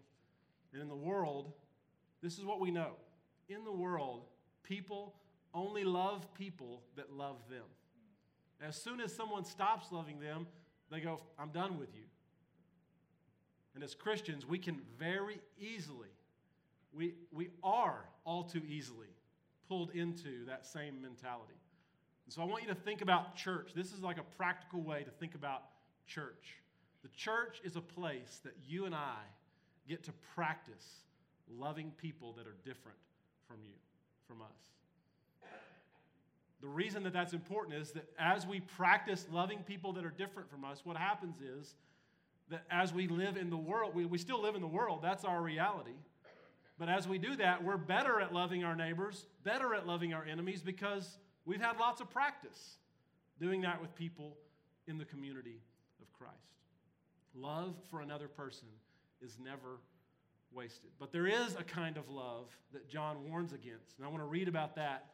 And 0.72 0.82
in 0.82 0.88
the 0.88 0.96
world, 0.96 1.52
this 2.22 2.38
is 2.38 2.44
what 2.44 2.61
we 2.61 2.70
know. 2.70 2.92
In 3.48 3.64
the 3.64 3.72
world, 3.72 4.24
people 4.62 5.14
only 5.54 5.85
love 5.85 6.32
people 6.35 6.82
that 6.96 7.12
love 7.12 7.37
them. 7.48 7.64
As 8.60 8.76
soon 8.76 9.00
as 9.00 9.14
someone 9.14 9.44
stops 9.44 9.92
loving 9.92 10.18
them, 10.18 10.46
they 10.90 11.00
go, 11.00 11.20
I'm 11.38 11.50
done 11.50 11.78
with 11.78 11.94
you. 11.94 12.02
And 13.74 13.84
as 13.84 13.94
Christians, 13.94 14.46
we 14.46 14.58
can 14.58 14.80
very 14.98 15.38
easily, 15.58 16.08
we, 16.92 17.14
we 17.30 17.50
are 17.62 18.06
all 18.24 18.44
too 18.44 18.62
easily 18.66 19.08
pulled 19.68 19.90
into 19.90 20.46
that 20.46 20.64
same 20.64 21.02
mentality. 21.02 21.52
And 22.24 22.32
so 22.32 22.42
I 22.42 22.44
want 22.44 22.62
you 22.62 22.68
to 22.68 22.74
think 22.74 23.02
about 23.02 23.36
church. 23.36 23.72
This 23.74 23.92
is 23.92 24.00
like 24.00 24.18
a 24.18 24.36
practical 24.36 24.80
way 24.80 25.02
to 25.02 25.10
think 25.10 25.34
about 25.34 25.64
church. 26.06 26.56
The 27.02 27.08
church 27.10 27.60
is 27.64 27.76
a 27.76 27.80
place 27.80 28.40
that 28.44 28.54
you 28.66 28.86
and 28.86 28.94
I 28.94 29.18
get 29.88 30.02
to 30.04 30.12
practice 30.34 31.02
loving 31.48 31.92
people 31.98 32.32
that 32.32 32.46
are 32.46 32.56
different 32.64 32.98
from 33.46 33.58
you, 33.62 33.74
from 34.26 34.42
us. 34.42 34.48
The 36.60 36.66
reason 36.66 37.02
that 37.02 37.12
that's 37.12 37.32
important 37.32 37.76
is 37.76 37.92
that 37.92 38.08
as 38.18 38.46
we 38.46 38.60
practice 38.60 39.26
loving 39.30 39.58
people 39.58 39.92
that 39.94 40.04
are 40.04 40.10
different 40.10 40.50
from 40.50 40.64
us, 40.64 40.80
what 40.84 40.96
happens 40.96 41.40
is 41.40 41.74
that 42.48 42.62
as 42.70 42.92
we 42.92 43.08
live 43.08 43.36
in 43.36 43.50
the 43.50 43.56
world, 43.56 43.94
we, 43.94 44.06
we 44.06 44.18
still 44.18 44.40
live 44.40 44.54
in 44.54 44.60
the 44.60 44.66
world, 44.66 45.00
that's 45.02 45.24
our 45.24 45.42
reality. 45.42 45.96
But 46.78 46.88
as 46.88 47.08
we 47.08 47.18
do 47.18 47.36
that, 47.36 47.64
we're 47.64 47.76
better 47.76 48.20
at 48.20 48.32
loving 48.32 48.64
our 48.64 48.76
neighbors, 48.76 49.26
better 49.44 49.74
at 49.74 49.86
loving 49.86 50.12
our 50.12 50.24
enemies 50.24 50.62
because 50.62 51.18
we've 51.44 51.60
had 51.60 51.78
lots 51.78 52.00
of 52.00 52.10
practice 52.10 52.76
doing 53.40 53.62
that 53.62 53.80
with 53.80 53.94
people 53.94 54.36
in 54.86 54.98
the 54.98 55.04
community 55.04 55.60
of 56.00 56.12
Christ. 56.12 56.34
Love 57.34 57.74
for 57.90 58.00
another 58.00 58.28
person 58.28 58.68
is 59.22 59.38
never 59.42 59.80
wasted. 60.52 60.90
But 60.98 61.12
there 61.12 61.26
is 61.26 61.54
a 61.58 61.64
kind 61.64 61.96
of 61.96 62.08
love 62.08 62.46
that 62.72 62.88
John 62.88 63.28
warns 63.28 63.52
against. 63.52 63.96
And 63.98 64.06
I 64.06 64.08
want 64.08 64.22
to 64.22 64.26
read 64.26 64.48
about 64.48 64.76
that 64.76 65.06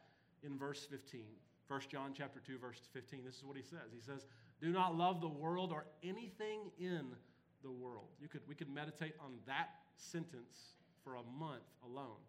in 0.43 0.57
verse 0.57 0.85
15. 0.89 1.21
1 1.67 1.81
John 1.89 2.13
chapter 2.15 2.39
2 2.39 2.57
verse 2.57 2.81
15. 2.93 3.23
This 3.25 3.37
is 3.37 3.43
what 3.43 3.57
he 3.57 3.63
says. 3.63 3.91
He 3.93 4.01
says, 4.01 4.25
"Do 4.61 4.71
not 4.71 4.95
love 4.95 5.21
the 5.21 5.27
world 5.27 5.71
or 5.71 5.85
anything 6.03 6.71
in 6.77 7.15
the 7.63 7.71
world." 7.71 8.09
You 8.19 8.27
could 8.27 8.47
we 8.47 8.55
could 8.55 8.69
meditate 8.69 9.15
on 9.19 9.39
that 9.45 9.69
sentence 9.95 10.75
for 11.03 11.15
a 11.15 11.23
month 11.23 11.63
alone. 11.83 12.19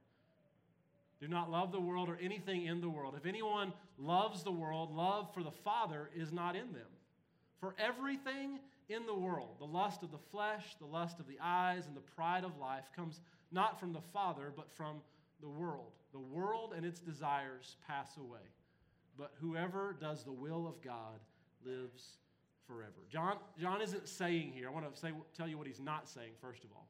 Do 1.21 1.29
not 1.29 1.51
love 1.51 1.73
the 1.73 1.81
world 1.81 2.09
or 2.09 2.17
anything 2.17 2.67
in 2.67 2.81
the 2.81 2.89
world. 2.89 3.15
If 3.17 3.27
anyone 3.27 3.73
loves 3.99 4.43
the 4.43 4.53
world, 4.53 4.95
love 4.95 5.33
for 5.33 5.43
the 5.43 5.51
Father 5.51 6.11
is 6.15 6.33
not 6.33 6.57
in 6.57 6.73
them. 6.73 6.91
For 7.59 7.75
everything 7.79 8.61
in 8.89 9.07
the 9.07 9.15
world, 9.15 9.57
the 9.59 9.67
lust 9.67 10.03
of 10.03 10.11
the 10.11 10.19
flesh, 10.19 10.77
the 10.79 10.87
lust 10.87 11.21
of 11.21 11.27
the 11.27 11.39
eyes, 11.41 11.87
and 11.87 11.97
the 11.97 12.01
pride 12.01 12.45
of 12.45 12.59
life 12.59 12.91
comes 12.95 13.21
not 13.51 13.81
from 13.81 13.93
the 13.93 14.03
Father, 14.13 14.53
but 14.55 14.71
from 14.71 15.01
the 15.41 15.49
world. 15.49 15.93
The 16.15 16.21
world 16.21 16.73
and 16.77 16.87
its 16.87 17.01
desires 17.01 17.77
pass 17.87 18.17
away, 18.17 18.47
but 19.19 19.33
whoever 19.41 19.97
does 20.01 20.23
the 20.23 20.33
will 20.33 20.67
of 20.67 20.81
God 20.81 21.19
lives 21.67 22.19
forever. 22.69 23.03
John, 23.11 23.39
John 23.61 23.83
isn't 23.83 24.09
saying 24.09 24.53
here, 24.55 24.69
I 24.69 24.73
want 24.73 24.95
to 24.95 24.99
say, 24.99 25.11
tell 25.37 25.49
you 25.49 25.59
what 25.59 25.67
he's 25.67 25.81
not 25.81 26.09
saying, 26.09 26.31
first 26.41 26.63
of 26.63 26.71
all. 26.73 26.87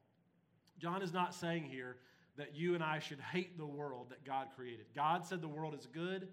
John 0.79 1.01
is 1.01 1.11
not 1.11 1.33
saying 1.33 1.63
here 1.63 1.97
that 2.37 2.55
you 2.55 2.75
and 2.75 2.83
I 2.83 2.99
should 2.99 3.19
hate 3.19 3.57
the 3.57 3.65
world 3.65 4.11
that 4.11 4.23
God 4.23 4.49
created. 4.55 4.85
God 4.95 5.25
said 5.25 5.41
the 5.41 5.47
world 5.47 5.73
is 5.73 5.87
good, 5.87 6.27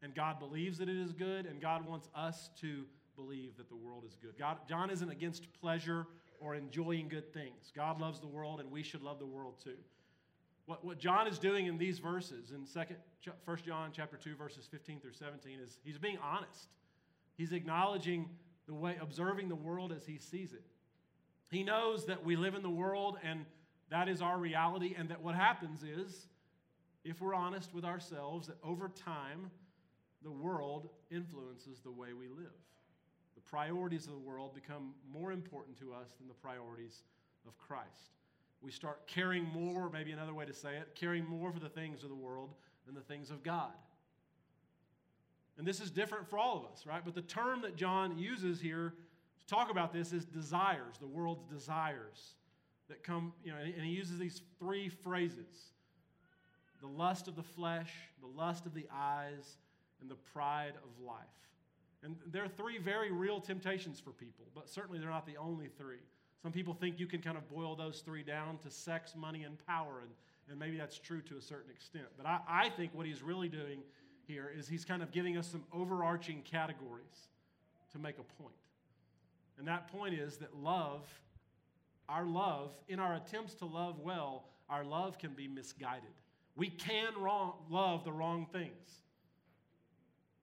and 0.00 0.14
God 0.14 0.38
believes 0.38 0.78
that 0.78 0.88
it 0.88 0.96
is 0.96 1.12
good, 1.12 1.44
and 1.44 1.60
God 1.60 1.84
wants 1.84 2.08
us 2.14 2.50
to 2.60 2.84
believe 3.16 3.56
that 3.56 3.68
the 3.68 3.76
world 3.76 4.04
is 4.06 4.14
good. 4.14 4.38
God, 4.38 4.58
John 4.68 4.90
isn't 4.90 5.10
against 5.10 5.52
pleasure 5.60 6.06
or 6.38 6.54
enjoying 6.54 7.08
good 7.08 7.34
things. 7.34 7.72
God 7.74 8.00
loves 8.00 8.20
the 8.20 8.28
world, 8.28 8.60
and 8.60 8.70
we 8.70 8.84
should 8.84 9.02
love 9.02 9.18
the 9.18 9.26
world 9.26 9.54
too. 9.62 9.74
What, 10.68 10.84
what 10.84 10.98
John 10.98 11.26
is 11.26 11.38
doing 11.38 11.64
in 11.64 11.78
these 11.78 11.98
verses, 11.98 12.52
in 12.54 12.66
second, 12.66 12.98
1 13.46 13.56
John 13.64 13.90
chapter 13.90 14.18
2, 14.18 14.34
verses 14.34 14.68
15 14.70 15.00
through 15.00 15.14
17, 15.14 15.60
is 15.64 15.78
he's 15.82 15.96
being 15.96 16.18
honest. 16.22 16.68
He's 17.38 17.52
acknowledging 17.52 18.28
the 18.66 18.74
way, 18.74 18.98
observing 19.00 19.48
the 19.48 19.54
world 19.54 19.92
as 19.96 20.04
he 20.04 20.18
sees 20.18 20.52
it. 20.52 20.62
He 21.50 21.64
knows 21.64 22.04
that 22.04 22.22
we 22.22 22.36
live 22.36 22.54
in 22.54 22.60
the 22.62 22.68
world 22.68 23.16
and 23.24 23.46
that 23.88 24.10
is 24.10 24.20
our 24.20 24.36
reality, 24.36 24.94
and 24.94 25.08
that 25.08 25.22
what 25.22 25.34
happens 25.34 25.82
is, 25.82 26.26
if 27.02 27.22
we're 27.22 27.34
honest 27.34 27.72
with 27.72 27.86
ourselves, 27.86 28.48
that 28.48 28.58
over 28.62 28.90
time, 28.90 29.50
the 30.22 30.30
world 30.30 30.90
influences 31.10 31.80
the 31.80 31.90
way 31.90 32.12
we 32.12 32.28
live. 32.28 32.52
The 33.36 33.40
priorities 33.40 34.06
of 34.06 34.12
the 34.12 34.18
world 34.18 34.54
become 34.54 34.92
more 35.10 35.32
important 35.32 35.78
to 35.78 35.94
us 35.94 36.12
than 36.18 36.28
the 36.28 36.34
priorities 36.34 37.04
of 37.46 37.56
Christ. 37.56 38.12
We 38.60 38.70
start 38.72 39.06
caring 39.06 39.44
more, 39.44 39.88
maybe 39.90 40.12
another 40.12 40.34
way 40.34 40.44
to 40.44 40.52
say 40.52 40.76
it, 40.76 40.94
caring 40.94 41.24
more 41.24 41.52
for 41.52 41.60
the 41.60 41.68
things 41.68 42.02
of 42.02 42.08
the 42.08 42.16
world 42.16 42.54
than 42.86 42.94
the 42.94 43.00
things 43.00 43.30
of 43.30 43.42
God. 43.42 43.72
And 45.58 45.66
this 45.66 45.80
is 45.80 45.90
different 45.90 46.28
for 46.28 46.38
all 46.38 46.56
of 46.56 46.64
us, 46.72 46.86
right? 46.86 47.02
But 47.04 47.14
the 47.14 47.22
term 47.22 47.62
that 47.62 47.76
John 47.76 48.16
uses 48.18 48.60
here 48.60 48.94
to 49.40 49.46
talk 49.46 49.70
about 49.70 49.92
this 49.92 50.12
is 50.12 50.24
desires, 50.24 50.96
the 51.00 51.06
world's 51.06 51.44
desires 51.44 52.34
that 52.88 53.02
come, 53.02 53.32
you 53.44 53.52
know, 53.52 53.58
and 53.58 53.84
he 53.84 53.90
uses 53.90 54.18
these 54.18 54.40
three 54.58 54.88
phrases 54.88 55.72
the 56.80 56.86
lust 56.86 57.26
of 57.26 57.34
the 57.34 57.42
flesh, 57.42 57.90
the 58.20 58.40
lust 58.40 58.64
of 58.64 58.72
the 58.72 58.86
eyes, 58.94 59.56
and 60.00 60.08
the 60.08 60.14
pride 60.14 60.74
of 60.76 61.04
life. 61.04 61.16
And 62.04 62.14
there 62.26 62.44
are 62.44 62.48
three 62.48 62.78
very 62.78 63.10
real 63.10 63.40
temptations 63.40 63.98
for 63.98 64.10
people, 64.10 64.46
but 64.54 64.68
certainly 64.68 65.00
they're 65.00 65.10
not 65.10 65.26
the 65.26 65.36
only 65.36 65.66
three. 65.66 65.98
Some 66.42 66.52
people 66.52 66.74
think 66.74 67.00
you 67.00 67.06
can 67.06 67.20
kind 67.20 67.36
of 67.36 67.48
boil 67.48 67.74
those 67.74 68.00
three 68.00 68.22
down 68.22 68.58
to 68.58 68.70
sex, 68.70 69.14
money, 69.16 69.42
and 69.42 69.58
power, 69.66 70.00
and, 70.02 70.10
and 70.48 70.58
maybe 70.58 70.76
that's 70.76 70.98
true 70.98 71.20
to 71.22 71.36
a 71.36 71.42
certain 71.42 71.70
extent. 71.70 72.06
But 72.16 72.26
I, 72.26 72.40
I 72.48 72.68
think 72.70 72.94
what 72.94 73.06
he's 73.06 73.22
really 73.22 73.48
doing 73.48 73.80
here 74.26 74.52
is 74.56 74.68
he's 74.68 74.84
kind 74.84 75.02
of 75.02 75.10
giving 75.10 75.36
us 75.36 75.48
some 75.48 75.64
overarching 75.72 76.42
categories 76.42 77.28
to 77.92 77.98
make 77.98 78.18
a 78.18 78.42
point. 78.42 78.54
And 79.58 79.66
that 79.66 79.90
point 79.90 80.14
is 80.14 80.36
that 80.36 80.54
love, 80.54 81.02
our 82.08 82.24
love, 82.24 82.70
in 82.88 83.00
our 83.00 83.14
attempts 83.16 83.54
to 83.54 83.64
love 83.64 83.98
well, 83.98 84.44
our 84.70 84.84
love 84.84 85.18
can 85.18 85.32
be 85.32 85.48
misguided. 85.48 86.10
We 86.54 86.68
can 86.68 87.12
wrong, 87.18 87.54
love 87.68 88.04
the 88.04 88.12
wrong 88.12 88.46
things. 88.52 89.02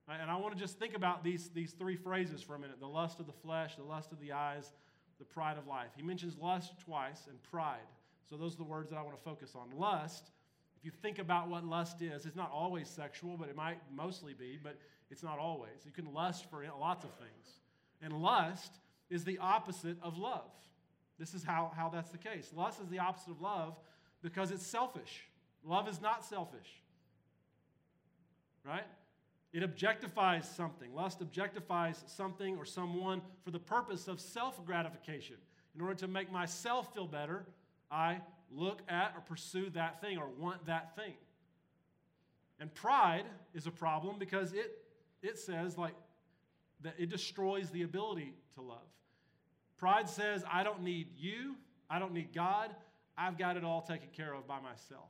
And 0.07 0.29
I 0.29 0.35
want 0.35 0.53
to 0.53 0.59
just 0.59 0.77
think 0.77 0.95
about 0.95 1.23
these, 1.23 1.49
these 1.49 1.71
three 1.71 1.95
phrases 1.95 2.41
for 2.41 2.55
a 2.55 2.59
minute 2.59 2.79
the 2.79 2.87
lust 2.87 3.19
of 3.19 3.25
the 3.25 3.33
flesh, 3.33 3.75
the 3.75 3.83
lust 3.83 4.11
of 4.11 4.19
the 4.19 4.33
eyes, 4.33 4.71
the 5.19 5.25
pride 5.25 5.57
of 5.57 5.67
life. 5.67 5.89
He 5.95 6.03
mentions 6.03 6.37
lust 6.37 6.73
twice 6.83 7.27
and 7.29 7.41
pride. 7.43 7.87
So 8.29 8.35
those 8.35 8.55
are 8.55 8.57
the 8.57 8.63
words 8.63 8.89
that 8.89 8.97
I 8.97 9.01
want 9.01 9.15
to 9.15 9.23
focus 9.23 9.55
on. 9.55 9.77
Lust, 9.77 10.31
if 10.77 10.83
you 10.83 10.91
think 10.91 11.19
about 11.19 11.47
what 11.47 11.65
lust 11.65 12.01
is, 12.01 12.25
it's 12.25 12.35
not 12.35 12.51
always 12.51 12.89
sexual, 12.89 13.37
but 13.37 13.49
it 13.49 13.55
might 13.55 13.77
mostly 13.95 14.33
be, 14.33 14.59
but 14.61 14.77
it's 15.09 15.23
not 15.23 15.39
always. 15.39 15.85
You 15.85 15.91
can 15.91 16.13
lust 16.13 16.49
for 16.49 16.63
lots 16.79 17.03
of 17.03 17.11
things. 17.11 17.59
And 18.01 18.21
lust 18.21 18.73
is 19.09 19.23
the 19.23 19.37
opposite 19.37 19.97
of 20.01 20.17
love. 20.17 20.49
This 21.17 21.33
is 21.33 21.43
how, 21.43 21.71
how 21.75 21.89
that's 21.89 22.09
the 22.09 22.17
case. 22.17 22.51
Lust 22.55 22.81
is 22.81 22.89
the 22.89 22.99
opposite 22.99 23.31
of 23.31 23.41
love 23.41 23.77
because 24.21 24.51
it's 24.51 24.65
selfish. 24.65 25.27
Love 25.63 25.87
is 25.87 26.01
not 26.01 26.25
selfish. 26.25 26.81
Right? 28.65 28.85
It 29.55 29.63
objectifies 29.63 30.43
something. 30.53 30.93
Lust 30.93 31.21
objectifies 31.21 32.03
something 32.09 32.57
or 32.57 32.65
someone 32.65 33.21
for 33.45 33.51
the 33.51 33.59
purpose 33.59 34.09
of 34.09 34.19
self 34.19 34.63
gratification. 34.65 35.37
In 35.73 35.81
order 35.81 35.95
to 35.95 36.09
make 36.09 36.29
myself 36.29 36.93
feel 36.93 37.07
better, 37.07 37.45
I 37.89 38.19
look 38.51 38.81
at 38.89 39.13
or 39.15 39.21
pursue 39.21 39.69
that 39.69 40.01
thing 40.01 40.17
or 40.17 40.27
want 40.27 40.65
that 40.65 40.93
thing. 40.97 41.13
And 42.59 42.73
pride 42.73 43.23
is 43.53 43.65
a 43.65 43.71
problem 43.71 44.19
because 44.19 44.51
it, 44.51 44.77
it 45.21 45.39
says, 45.39 45.77
like, 45.77 45.95
that 46.81 46.95
it 46.97 47.09
destroys 47.09 47.69
the 47.69 47.83
ability 47.83 48.33
to 48.55 48.61
love. 48.61 48.89
Pride 49.77 50.09
says, 50.09 50.43
I 50.51 50.63
don't 50.63 50.83
need 50.83 51.07
you, 51.15 51.55
I 51.89 51.99
don't 51.99 52.11
need 52.11 52.33
God, 52.33 52.75
I've 53.17 53.37
got 53.37 53.55
it 53.55 53.63
all 53.63 53.81
taken 53.81 54.09
care 54.11 54.33
of 54.33 54.45
by 54.47 54.59
myself. 54.59 55.07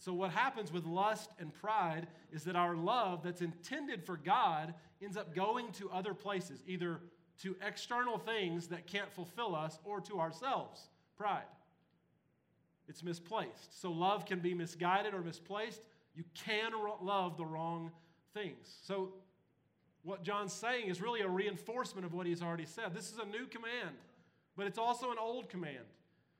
So, 0.00 0.14
what 0.14 0.30
happens 0.30 0.72
with 0.72 0.86
lust 0.86 1.30
and 1.38 1.52
pride 1.52 2.06
is 2.32 2.44
that 2.44 2.56
our 2.56 2.74
love 2.74 3.22
that's 3.22 3.42
intended 3.42 4.02
for 4.02 4.16
God 4.16 4.72
ends 5.02 5.18
up 5.18 5.34
going 5.34 5.72
to 5.72 5.90
other 5.90 6.14
places, 6.14 6.62
either 6.66 7.00
to 7.42 7.54
external 7.66 8.16
things 8.16 8.68
that 8.68 8.86
can't 8.86 9.12
fulfill 9.12 9.54
us 9.54 9.78
or 9.84 10.00
to 10.00 10.18
ourselves. 10.18 10.88
Pride. 11.18 11.44
It's 12.88 13.02
misplaced. 13.02 13.78
So, 13.78 13.92
love 13.92 14.24
can 14.24 14.38
be 14.38 14.54
misguided 14.54 15.12
or 15.12 15.20
misplaced. 15.20 15.82
You 16.14 16.24
can 16.34 16.72
love 17.02 17.36
the 17.36 17.44
wrong 17.44 17.92
things. 18.32 18.78
So, 18.82 19.12
what 20.02 20.22
John's 20.22 20.54
saying 20.54 20.88
is 20.88 21.02
really 21.02 21.20
a 21.20 21.28
reinforcement 21.28 22.06
of 22.06 22.14
what 22.14 22.26
he's 22.26 22.40
already 22.40 22.64
said. 22.64 22.94
This 22.94 23.12
is 23.12 23.18
a 23.18 23.26
new 23.26 23.46
command, 23.46 23.96
but 24.56 24.66
it's 24.66 24.78
also 24.78 25.10
an 25.10 25.18
old 25.20 25.50
command. 25.50 25.84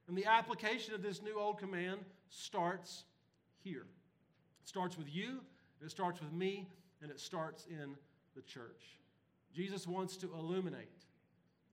And 0.09 0.16
the 0.16 0.25
application 0.25 0.94
of 0.94 1.03
this 1.03 1.20
new 1.20 1.38
old 1.38 1.59
command 1.59 2.01
starts 2.31 3.05
here. 3.62 3.87
It 4.62 4.68
starts 4.68 4.96
with 4.96 5.12
you, 5.12 5.40
it 5.85 5.90
starts 5.90 6.20
with 6.20 6.33
me, 6.33 6.68
and 7.03 7.11
it 7.11 7.20
starts 7.20 7.66
in 7.66 7.96
the 8.35 8.42
church. 8.42 8.99
Jesus 9.55 9.87
wants 9.87 10.16
to 10.18 10.33
illuminate 10.35 10.88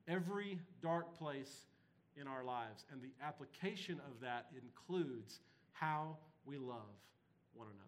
every 0.07 0.59
dark 0.81 1.17
place 1.17 1.65
in 2.19 2.27
our 2.27 2.43
lives, 2.43 2.85
and 2.91 3.01
the 3.01 3.11
application 3.23 3.99
of 4.09 4.19
that 4.21 4.47
includes 4.61 5.39
how 5.71 6.17
we 6.45 6.57
love 6.57 6.95
one 7.53 7.67
another. 7.67 7.83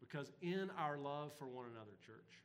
Because 0.00 0.32
in 0.42 0.70
our 0.78 0.98
love 0.98 1.32
for 1.38 1.46
one 1.46 1.66
another, 1.66 1.92
church, 2.04 2.42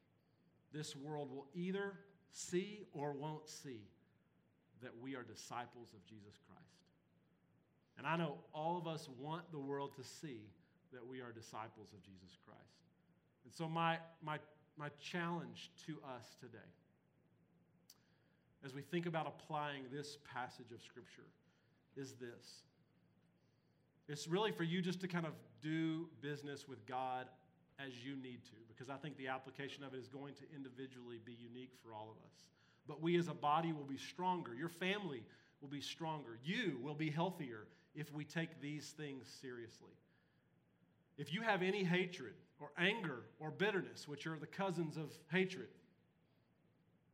this 0.71 0.95
world 0.95 1.29
will 1.31 1.47
either 1.53 1.93
see 2.31 2.83
or 2.93 3.11
won't 3.13 3.49
see 3.49 3.81
that 4.81 4.91
we 5.01 5.15
are 5.15 5.23
disciples 5.23 5.93
of 5.93 6.05
Jesus 6.05 6.37
Christ. 6.47 6.76
And 7.97 8.05
I 8.05 8.15
know 8.15 8.35
all 8.53 8.77
of 8.77 8.87
us 8.87 9.09
want 9.19 9.51
the 9.51 9.59
world 9.59 9.95
to 9.95 10.03
see 10.03 10.41
that 10.93 11.05
we 11.05 11.19
are 11.19 11.31
disciples 11.31 11.89
of 11.93 12.01
Jesus 12.03 12.37
Christ. 12.45 12.61
And 13.43 13.53
so, 13.53 13.67
my, 13.67 13.97
my, 14.21 14.37
my 14.77 14.89
challenge 15.01 15.71
to 15.85 15.93
us 16.15 16.35
today, 16.39 16.57
as 18.65 18.73
we 18.73 18.81
think 18.81 19.05
about 19.05 19.27
applying 19.27 19.83
this 19.91 20.17
passage 20.33 20.71
of 20.73 20.81
Scripture, 20.81 21.27
is 21.95 22.13
this. 22.13 22.61
It's 24.07 24.27
really 24.27 24.51
for 24.51 24.63
you 24.63 24.81
just 24.81 25.01
to 25.01 25.07
kind 25.07 25.25
of 25.25 25.33
do 25.61 26.07
business 26.21 26.67
with 26.67 26.85
God 26.85 27.27
as 27.79 28.03
you 28.03 28.15
need 28.15 28.43
to, 28.45 28.55
because 28.67 28.89
I 28.89 28.95
think 28.95 29.17
the 29.17 29.27
application 29.27 29.83
of 29.83 29.93
it 29.93 29.97
is 29.97 30.07
going 30.07 30.33
to 30.35 30.43
individually 30.55 31.19
be 31.25 31.33
unique 31.33 31.71
for 31.83 31.93
all 31.93 32.09
of 32.09 32.17
us. 32.25 32.45
But 32.87 33.01
we 33.01 33.17
as 33.17 33.27
a 33.27 33.33
body 33.33 33.73
will 33.73 33.83
be 33.83 33.97
stronger. 33.97 34.55
Your 34.55 34.69
family 34.69 35.23
will 35.61 35.67
be 35.67 35.81
stronger. 35.81 36.39
You 36.43 36.79
will 36.81 36.95
be 36.95 37.09
healthier 37.09 37.67
if 37.97 38.13
we 38.13 38.23
take 38.23 38.61
these 38.61 38.93
things 38.95 39.27
seriously. 39.41 39.91
If 41.17 41.33
you 41.33 41.41
have 41.41 41.63
any 41.63 41.83
hatred 41.83 42.35
or 42.59 42.69
anger 42.77 43.23
or 43.39 43.49
bitterness, 43.49 44.07
which 44.07 44.27
are 44.27 44.37
the 44.37 44.45
cousins 44.45 44.97
of 44.97 45.11
hatred, 45.31 45.67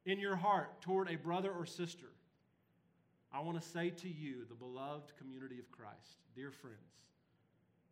in 0.06 0.20
your 0.20 0.36
heart 0.36 0.82
toward 0.82 1.10
a 1.10 1.16
brother 1.16 1.52
or 1.52 1.66
sister, 1.66 2.08
I 3.34 3.40
want 3.40 3.60
to 3.60 3.68
say 3.68 3.90
to 3.90 4.10
you, 4.10 4.46
the 4.50 4.56
beloved 4.56 5.14
community 5.18 5.58
of 5.58 5.72
Christ, 5.72 6.18
dear 6.36 6.52
friends, 6.52 6.78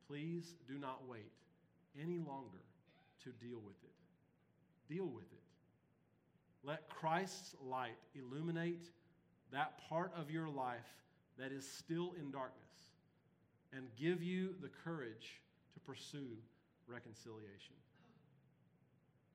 please 0.08 0.54
do 0.68 0.78
not 0.78 1.08
wait 1.08 1.32
any 2.00 2.20
longer 2.20 2.62
to 3.24 3.30
deal 3.44 3.60
with 3.66 3.78
it. 3.84 4.94
Deal 4.94 5.06
with 5.06 5.32
it. 5.32 5.40
Let 6.64 6.90
Christ's 6.90 7.56
light 7.66 7.98
illuminate 8.14 8.90
that 9.54 9.80
part 9.90 10.12
of 10.20 10.30
your 10.30 10.50
life 10.50 10.86
that 11.38 11.52
is 11.52 11.68
still 11.68 12.14
in 12.20 12.32
darkness 12.32 12.62
and 13.74 13.86
give 14.00 14.22
you 14.22 14.56
the 14.62 14.70
courage 14.84 15.42
to 15.74 15.80
pursue 15.80 16.28
reconciliation. 16.88 17.76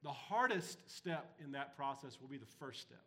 The 0.02 0.10
hardest 0.10 0.78
step 0.94 1.32
in 1.42 1.52
that 1.52 1.76
process 1.76 2.18
will 2.20 2.28
be 2.28 2.36
the 2.36 2.46
first 2.60 2.80
step. 2.80 3.02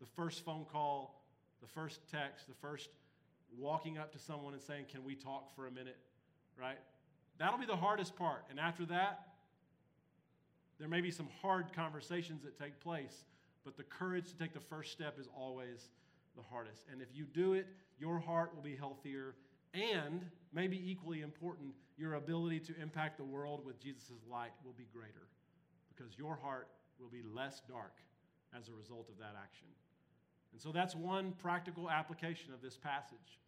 The 0.00 0.06
first 0.06 0.44
phone 0.44 0.64
call, 0.70 1.22
the 1.60 1.68
first 1.68 2.00
text, 2.10 2.48
the 2.48 2.54
first 2.54 2.88
walking 3.56 3.98
up 3.98 4.12
to 4.12 4.18
someone 4.18 4.52
and 4.52 4.62
saying, 4.62 4.86
Can 4.90 5.04
we 5.04 5.14
talk 5.14 5.54
for 5.54 5.66
a 5.66 5.70
minute? 5.70 5.96
Right? 6.58 6.78
That'll 7.38 7.58
be 7.58 7.66
the 7.66 7.76
hardest 7.76 8.16
part. 8.16 8.44
And 8.50 8.58
after 8.58 8.86
that, 8.86 9.20
there 10.78 10.88
may 10.88 11.00
be 11.00 11.10
some 11.10 11.28
hard 11.40 11.72
conversations 11.74 12.42
that 12.42 12.58
take 12.58 12.80
place, 12.80 13.24
but 13.64 13.76
the 13.76 13.82
courage 13.82 14.28
to 14.30 14.36
take 14.36 14.52
the 14.52 14.60
first 14.60 14.92
step 14.92 15.18
is 15.18 15.28
always 15.36 15.88
the 16.36 16.42
hardest. 16.42 16.82
And 16.90 17.00
if 17.00 17.08
you 17.12 17.24
do 17.24 17.54
it, 17.54 17.66
your 17.98 18.18
heart 18.18 18.54
will 18.54 18.62
be 18.62 18.76
healthier 18.76 19.34
and, 19.74 20.24
maybe 20.52 20.80
equally 20.90 21.20
important, 21.20 21.74
your 21.98 22.14
ability 22.14 22.60
to 22.60 22.74
impact 22.80 23.18
the 23.18 23.24
world 23.24 23.64
with 23.64 23.80
Jesus' 23.80 24.12
light 24.30 24.52
will 24.64 24.72
be 24.72 24.86
greater 24.92 25.28
because 25.94 26.16
your 26.18 26.36
heart 26.36 26.68
will 26.98 27.08
be 27.08 27.22
less 27.34 27.62
dark 27.68 27.98
as 28.56 28.68
a 28.68 28.72
result 28.72 29.08
of 29.08 29.18
that 29.18 29.34
action. 29.42 29.66
And 30.52 30.60
so 30.60 30.72
that's 30.72 30.94
one 30.94 31.32
practical 31.32 31.90
application 31.90 32.54
of 32.54 32.62
this 32.62 32.76
passage 32.76 33.38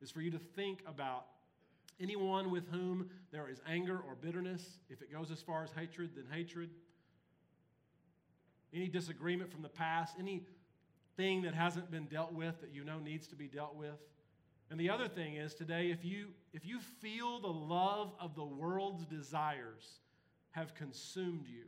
is 0.00 0.10
for 0.10 0.20
you 0.20 0.30
to 0.30 0.38
think 0.38 0.82
about 0.86 1.26
anyone 2.00 2.50
with 2.50 2.68
whom 2.70 3.08
there 3.32 3.48
is 3.48 3.60
anger 3.66 3.98
or 4.06 4.14
bitterness, 4.14 4.78
if 4.88 5.02
it 5.02 5.10
goes 5.12 5.30
as 5.30 5.40
far 5.40 5.64
as 5.64 5.70
hatred, 5.72 6.10
then 6.14 6.26
hatred. 6.30 6.70
Any 8.72 8.88
disagreement 8.88 9.50
from 9.50 9.62
the 9.62 9.68
past, 9.68 10.16
anything 11.18 11.42
that 11.42 11.54
hasn't 11.54 11.90
been 11.90 12.06
dealt 12.06 12.32
with 12.32 12.60
that 12.60 12.70
you 12.72 12.84
know 12.84 12.98
needs 12.98 13.26
to 13.28 13.36
be 13.36 13.46
dealt 13.46 13.74
with. 13.76 13.98
And 14.70 14.80
the 14.80 14.90
other 14.90 15.08
thing 15.08 15.36
is 15.36 15.54
today, 15.54 15.90
if 15.90 16.04
you, 16.04 16.28
if 16.52 16.66
you 16.66 16.80
feel 16.80 17.40
the 17.40 17.46
love 17.46 18.12
of 18.18 18.34
the 18.34 18.44
world's 18.44 19.04
desires 19.06 20.00
have 20.50 20.74
consumed 20.74 21.46
you, 21.46 21.64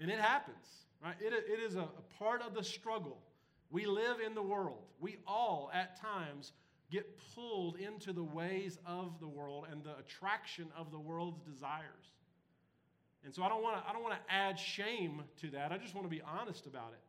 and 0.00 0.10
it 0.10 0.20
happens, 0.20 0.86
right? 1.02 1.16
It, 1.20 1.32
it 1.32 1.60
is 1.60 1.74
a, 1.74 1.80
a 1.80 2.18
part 2.18 2.42
of 2.42 2.54
the 2.54 2.62
struggle. 2.62 3.18
We 3.70 3.86
live 3.86 4.18
in 4.24 4.34
the 4.34 4.42
world. 4.42 4.84
We 5.00 5.18
all, 5.26 5.70
at 5.74 6.00
times, 6.00 6.52
get 6.90 7.18
pulled 7.34 7.76
into 7.76 8.12
the 8.12 8.22
ways 8.22 8.78
of 8.86 9.18
the 9.18 9.26
world 9.26 9.66
and 9.70 9.82
the 9.82 9.96
attraction 9.96 10.66
of 10.76 10.92
the 10.92 10.98
world's 10.98 11.40
desires. 11.40 12.12
And 13.24 13.34
so 13.34 13.42
I 13.42 13.48
don't 13.48 13.62
want 13.62 13.82
to 13.82 13.88
I 13.88 13.92
don't 13.92 14.02
want 14.02 14.14
to 14.14 14.32
add 14.32 14.58
shame 14.58 15.22
to 15.40 15.50
that. 15.50 15.72
I 15.72 15.78
just 15.78 15.94
want 15.94 16.06
to 16.06 16.10
be 16.10 16.22
honest 16.22 16.66
about 16.66 16.92
it 16.92 17.00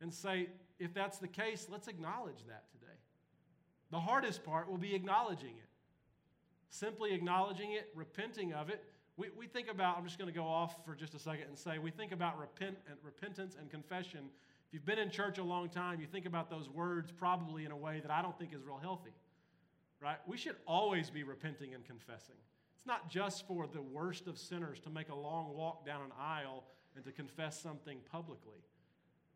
and 0.00 0.12
say 0.12 0.48
if 0.78 0.94
that's 0.94 1.18
the 1.18 1.28
case, 1.28 1.68
let's 1.70 1.88
acknowledge 1.88 2.44
that 2.48 2.70
today. 2.72 2.86
The 3.90 4.00
hardest 4.00 4.44
part 4.44 4.70
will 4.70 4.78
be 4.78 4.94
acknowledging 4.94 5.50
it. 5.50 5.68
Simply 6.70 7.12
acknowledging 7.12 7.72
it, 7.72 7.90
repenting 7.94 8.52
of 8.52 8.70
it, 8.70 8.82
We, 9.16 9.28
we 9.36 9.46
think 9.46 9.68
about, 9.68 9.98
I'm 9.98 10.04
just 10.04 10.18
going 10.18 10.32
to 10.32 10.38
go 10.38 10.46
off 10.46 10.82
for 10.84 10.94
just 10.94 11.14
a 11.14 11.18
second 11.18 11.48
and 11.48 11.58
say, 11.58 11.78
we 11.78 11.90
think 11.90 12.12
about 12.12 12.38
repent, 12.38 12.78
and 12.88 12.96
repentance 13.02 13.56
and 13.60 13.70
confession. 13.70 14.20
If 14.66 14.72
you've 14.72 14.86
been 14.86 14.98
in 14.98 15.10
church 15.10 15.36
a 15.38 15.44
long 15.44 15.68
time, 15.68 16.00
you 16.00 16.06
think 16.06 16.24
about 16.24 16.48
those 16.48 16.70
words 16.70 17.12
probably 17.12 17.66
in 17.66 17.72
a 17.72 17.76
way 17.76 18.00
that 18.00 18.10
I 18.10 18.22
don't 18.22 18.38
think 18.38 18.54
is 18.54 18.62
real 18.64 18.78
healthy, 18.80 19.12
right? 20.00 20.16
We 20.26 20.38
should 20.38 20.56
always 20.66 21.10
be 21.10 21.22
repenting 21.22 21.74
and 21.74 21.84
confessing. 21.84 22.36
It's 22.76 22.86
not 22.86 23.10
just 23.10 23.46
for 23.46 23.66
the 23.66 23.82
worst 23.82 24.26
of 24.26 24.38
sinners 24.38 24.80
to 24.80 24.90
make 24.90 25.10
a 25.10 25.14
long 25.14 25.54
walk 25.54 25.84
down 25.84 26.00
an 26.00 26.12
aisle 26.18 26.64
and 26.96 27.04
to 27.04 27.12
confess 27.12 27.60
something 27.60 27.98
publicly. 28.10 28.62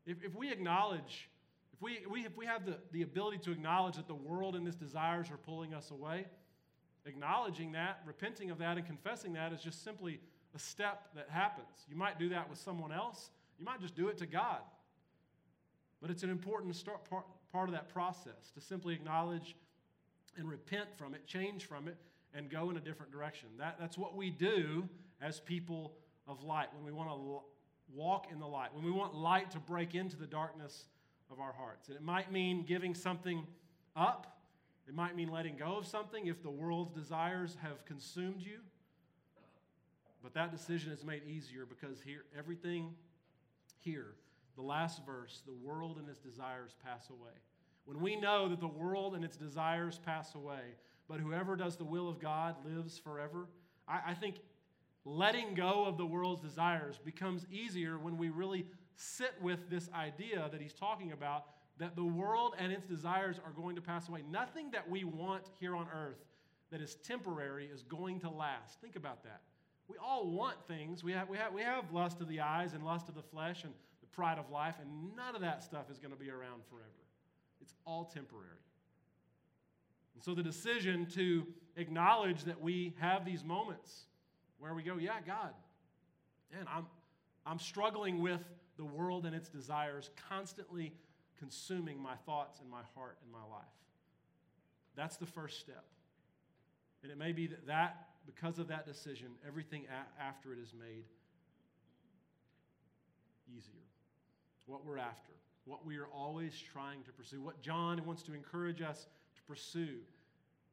If, 0.06 0.22
if 0.22 0.34
we 0.34 0.52
acknowledge, 0.52 1.28
if 1.72 1.80
we, 1.80 2.00
we, 2.10 2.24
if 2.26 2.36
we 2.36 2.46
have 2.46 2.66
the, 2.66 2.78
the 2.92 3.02
ability 3.02 3.38
to 3.38 3.52
acknowledge 3.52 3.96
that 3.96 4.06
the 4.06 4.14
world 4.14 4.54
and 4.54 4.66
its 4.66 4.76
desires 4.76 5.30
are 5.30 5.36
pulling 5.36 5.74
us 5.74 5.90
away, 5.90 6.26
acknowledging 7.06 7.72
that, 7.72 8.00
repenting 8.06 8.50
of 8.50 8.58
that, 8.58 8.76
and 8.76 8.86
confessing 8.86 9.32
that 9.34 9.52
is 9.52 9.60
just 9.60 9.82
simply 9.82 10.20
a 10.54 10.58
step 10.58 11.08
that 11.14 11.28
happens. 11.30 11.86
You 11.88 11.96
might 11.96 12.18
do 12.18 12.28
that 12.30 12.48
with 12.48 12.58
someone 12.58 12.92
else, 12.92 13.30
you 13.58 13.64
might 13.64 13.80
just 13.80 13.94
do 13.94 14.08
it 14.08 14.18
to 14.18 14.26
God. 14.26 14.60
But 16.00 16.10
it's 16.10 16.22
an 16.22 16.30
important 16.30 16.76
start, 16.76 17.08
part, 17.08 17.24
part 17.52 17.68
of 17.68 17.74
that 17.74 17.88
process 17.88 18.50
to 18.54 18.60
simply 18.60 18.94
acknowledge 18.94 19.56
and 20.36 20.48
repent 20.48 20.88
from 20.96 21.14
it, 21.14 21.26
change 21.26 21.66
from 21.66 21.88
it, 21.88 21.96
and 22.34 22.50
go 22.50 22.68
in 22.70 22.76
a 22.76 22.80
different 22.80 23.12
direction. 23.12 23.48
That, 23.58 23.76
that's 23.78 23.96
what 23.96 24.16
we 24.16 24.30
do 24.30 24.88
as 25.22 25.40
people 25.40 25.94
of 26.26 26.42
light 26.42 26.68
when 26.74 26.84
we 26.84 26.92
want 26.92 27.08
to 27.08 27.14
walk 27.92 28.26
in 28.32 28.38
the 28.38 28.46
light, 28.46 28.74
when 28.74 28.84
we 28.84 28.90
want 28.90 29.14
light 29.14 29.50
to 29.52 29.58
break 29.58 29.94
into 29.94 30.16
the 30.16 30.26
darkness 30.26 30.84
of 31.30 31.40
our 31.40 31.52
hearts. 31.52 31.88
And 31.88 31.96
it 31.96 32.02
might 32.02 32.32
mean 32.32 32.64
giving 32.64 32.94
something 32.94 33.46
up, 33.96 34.38
it 34.86 34.94
might 34.94 35.16
mean 35.16 35.30
letting 35.30 35.56
go 35.56 35.76
of 35.76 35.86
something 35.86 36.26
if 36.26 36.42
the 36.42 36.50
world's 36.50 36.92
desires 36.92 37.56
have 37.62 37.84
consumed 37.84 38.40
you. 38.40 38.58
But 40.22 40.34
that 40.34 40.50
decision 40.50 40.92
is 40.92 41.04
made 41.04 41.22
easier 41.26 41.66
because 41.66 42.00
here, 42.00 42.24
everything 42.36 42.94
here, 43.80 44.14
the 44.56 44.62
last 44.62 45.04
verse, 45.04 45.42
the 45.46 45.52
world 45.52 45.98
and 45.98 46.08
its 46.08 46.18
desires 46.18 46.74
pass 46.84 47.10
away. 47.10 47.32
When 47.84 48.00
we 48.00 48.16
know 48.16 48.48
that 48.48 48.60
the 48.60 48.66
world 48.66 49.14
and 49.14 49.24
its 49.24 49.36
desires 49.36 50.00
pass 50.04 50.34
away, 50.34 50.76
but 51.08 51.20
whoever 51.20 51.56
does 51.56 51.76
the 51.76 51.84
will 51.84 52.08
of 52.08 52.18
God 52.18 52.56
lives 52.64 52.98
forever, 52.98 53.46
I, 53.86 54.00
I 54.08 54.14
think 54.14 54.36
letting 55.04 55.54
go 55.54 55.84
of 55.84 55.96
the 55.96 56.06
world's 56.06 56.42
desires 56.42 56.98
becomes 57.04 57.46
easier 57.50 57.98
when 57.98 58.16
we 58.16 58.30
really 58.30 58.66
sit 58.96 59.34
with 59.40 59.68
this 59.68 59.88
idea 59.94 60.48
that 60.50 60.60
he's 60.60 60.72
talking 60.72 61.12
about 61.12 61.46
that 61.78 61.96
the 61.96 62.04
world 62.04 62.54
and 62.58 62.72
its 62.72 62.86
desires 62.86 63.40
are 63.44 63.50
going 63.50 63.74
to 63.76 63.82
pass 63.82 64.08
away. 64.08 64.22
Nothing 64.30 64.70
that 64.70 64.88
we 64.88 65.04
want 65.04 65.50
here 65.58 65.74
on 65.74 65.88
earth 65.92 66.24
that 66.70 66.80
is 66.80 66.94
temporary 66.96 67.66
is 67.66 67.82
going 67.82 68.20
to 68.20 68.30
last. 68.30 68.80
Think 68.80 68.96
about 68.96 69.24
that. 69.24 69.40
We 69.88 69.96
all 70.02 70.26
want 70.30 70.56
things. 70.66 71.04
We 71.04 71.12
have, 71.12 71.28
we 71.28 71.36
have, 71.36 71.52
we 71.52 71.62
have 71.62 71.92
lust 71.92 72.20
of 72.20 72.28
the 72.28 72.40
eyes 72.40 72.72
and 72.72 72.84
lust 72.84 73.08
of 73.08 73.14
the 73.14 73.22
flesh 73.22 73.64
and 73.64 73.72
the 74.00 74.06
pride 74.06 74.38
of 74.38 74.50
life, 74.50 74.76
and 74.80 75.14
none 75.16 75.34
of 75.34 75.42
that 75.42 75.62
stuff 75.62 75.90
is 75.90 75.98
going 75.98 76.12
to 76.12 76.18
be 76.18 76.30
around 76.30 76.62
forever. 76.70 76.88
It's 77.60 77.74
all 77.84 78.04
temporary. 78.04 78.48
And 80.14 80.22
so 80.22 80.34
the 80.34 80.42
decision 80.42 81.06
to 81.14 81.46
acknowledge 81.76 82.44
that 82.44 82.60
we 82.60 82.94
have 82.98 83.24
these 83.24 83.44
moments 83.44 84.04
where 84.64 84.72
we 84.72 84.82
go, 84.82 84.96
yeah, 84.96 85.20
God, 85.26 85.50
man, 86.50 86.64
I'm, 86.74 86.86
I'm 87.44 87.58
struggling 87.58 88.22
with 88.22 88.40
the 88.78 88.84
world 88.86 89.26
and 89.26 89.34
its 89.34 89.50
desires 89.50 90.08
constantly 90.30 90.94
consuming 91.38 92.00
my 92.00 92.14
thoughts 92.24 92.60
and 92.60 92.70
my 92.70 92.80
heart 92.94 93.18
and 93.22 93.30
my 93.30 93.44
life. 93.54 93.66
That's 94.96 95.18
the 95.18 95.26
first 95.26 95.60
step. 95.60 95.84
And 97.02 97.12
it 97.12 97.18
may 97.18 97.32
be 97.32 97.46
that, 97.48 97.66
that 97.66 98.06
because 98.24 98.58
of 98.58 98.68
that 98.68 98.86
decision, 98.86 99.26
everything 99.46 99.84
a- 99.84 100.22
after 100.22 100.54
it 100.54 100.58
is 100.58 100.72
made 100.72 101.04
easier. 103.46 103.84
What 104.64 104.86
we're 104.86 104.96
after, 104.96 105.34
what 105.66 105.84
we 105.84 105.98
are 105.98 106.06
always 106.06 106.58
trying 106.72 107.02
to 107.02 107.12
pursue, 107.12 107.42
what 107.42 107.60
John 107.60 108.02
wants 108.06 108.22
to 108.22 108.32
encourage 108.32 108.80
us 108.80 109.08
to 109.36 109.42
pursue 109.42 109.98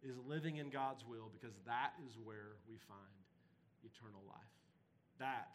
is 0.02 0.16
living 0.26 0.58
in 0.58 0.70
God's 0.70 1.04
will 1.06 1.30
because 1.34 1.58
that 1.66 1.92
is 2.08 2.18
where 2.24 2.56
we 2.70 2.78
find 2.88 3.21
eternal 3.84 4.22
life. 4.28 4.54
That 5.20 5.50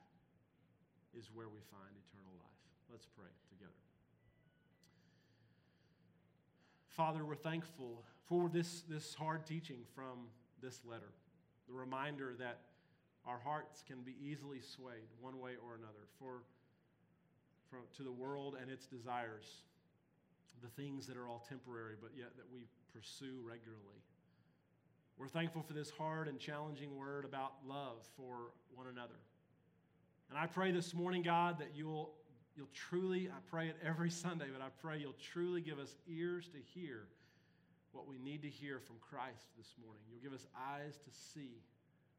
is 1.16 1.30
where 1.32 1.48
we 1.48 1.60
find 1.70 1.94
eternal 1.96 2.32
life. 2.38 2.60
Let's 2.90 3.06
pray 3.06 3.30
together. 3.48 3.72
Father, 6.88 7.24
we're 7.24 7.34
thankful 7.34 8.04
for 8.28 8.48
this, 8.48 8.82
this 8.88 9.14
hard 9.14 9.46
teaching 9.46 9.80
from 9.94 10.28
this 10.62 10.80
letter. 10.84 11.12
The 11.68 11.74
reminder 11.74 12.34
that 12.38 12.60
our 13.26 13.38
hearts 13.38 13.82
can 13.86 14.02
be 14.02 14.14
easily 14.22 14.60
swayed 14.60 15.10
one 15.20 15.40
way 15.40 15.52
or 15.62 15.74
another 15.74 16.06
for, 16.18 16.44
for, 17.68 17.78
to 17.96 18.02
the 18.02 18.12
world 18.12 18.56
and 18.60 18.70
its 18.70 18.86
desires, 18.86 19.62
the 20.62 20.70
things 20.80 21.06
that 21.06 21.16
are 21.16 21.28
all 21.28 21.44
temporary, 21.48 21.96
but 22.00 22.12
yet 22.16 22.36
that 22.36 22.46
we 22.52 22.66
pursue 22.94 23.42
regularly. 23.42 24.00
We're 25.18 25.28
thankful 25.28 25.62
for 25.62 25.72
this 25.72 25.90
hard 25.90 26.28
and 26.28 26.38
challenging 26.38 26.94
word 26.96 27.24
about 27.24 27.52
love 27.66 28.04
for 28.16 28.52
one 28.74 28.86
another. 28.86 29.16
And 30.28 30.38
I 30.38 30.46
pray 30.46 30.72
this 30.72 30.92
morning, 30.92 31.22
God, 31.22 31.58
that 31.58 31.70
you'll 31.74 32.12
you'll 32.56 32.72
truly, 32.72 33.28
I 33.28 33.40
pray 33.48 33.68
it 33.68 33.76
every 33.84 34.10
Sunday, 34.24 34.48
but 34.52 34.60
I 34.60 34.68
pray 34.80 34.98
you'll 34.98 35.20
truly 35.20 35.60
give 35.60 35.78
us 35.78 35.96
ears 36.08 36.48
to 36.52 36.58
hear 36.74 37.08
what 37.92 38.08
we 38.08 38.18
need 38.18 38.42
to 38.42 38.48
hear 38.48 38.80
from 38.80 38.96
Christ 39.00 39.48
this 39.56 39.72
morning. 39.80 40.04
You'll 40.08 40.24
give 40.24 40.36
us 40.36 40.44
eyes 40.52 41.00
to 41.00 41.10
see 41.12 41.64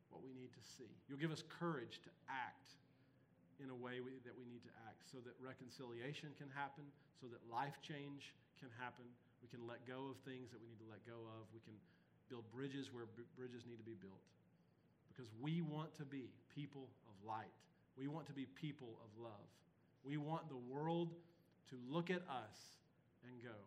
what 0.10 0.26
we 0.26 0.34
need 0.34 0.54
to 0.54 0.64
see. 0.78 0.90
You'll 1.06 1.22
give 1.22 1.34
us 1.34 1.46
courage 1.46 2.02
to 2.02 2.12
act 2.26 2.78
in 3.62 3.70
a 3.70 3.78
way 3.78 4.02
we, 4.02 4.22
that 4.26 4.34
we 4.34 4.46
need 4.46 4.66
to 4.66 4.74
act 4.90 5.06
so 5.06 5.18
that 5.26 5.34
reconciliation 5.38 6.34
can 6.38 6.50
happen, 6.54 6.86
so 7.18 7.30
that 7.30 7.42
life 7.50 7.78
change 7.82 8.34
can 8.58 8.70
happen. 8.78 9.06
We 9.42 9.50
can 9.50 9.66
let 9.70 9.86
go 9.86 10.14
of 10.14 10.18
things 10.26 10.50
that 10.50 10.62
we 10.62 10.70
need 10.70 10.82
to 10.82 10.90
let 10.90 11.02
go 11.06 11.18
of. 11.38 11.46
We 11.54 11.62
can 11.62 11.78
build 12.30 12.44
bridges 12.52 12.92
where 12.92 13.06
b- 13.16 13.28
bridges 13.36 13.64
need 13.68 13.78
to 13.78 13.88
be 13.88 13.96
built. 14.00 14.24
Because 15.08 15.32
we 15.42 15.62
want 15.62 15.96
to 15.98 16.06
be 16.06 16.30
people 16.54 16.90
of 17.08 17.16
light. 17.28 17.54
We 17.98 18.08
want 18.08 18.28
to 18.28 18.34
be 18.34 18.46
people 18.46 19.00
of 19.02 19.10
love. 19.22 19.50
We 20.04 20.18
want 20.18 20.48
the 20.50 20.62
world 20.70 21.10
to 21.70 21.76
look 21.90 22.10
at 22.10 22.22
us 22.30 22.58
and 23.26 23.42
go, 23.42 23.58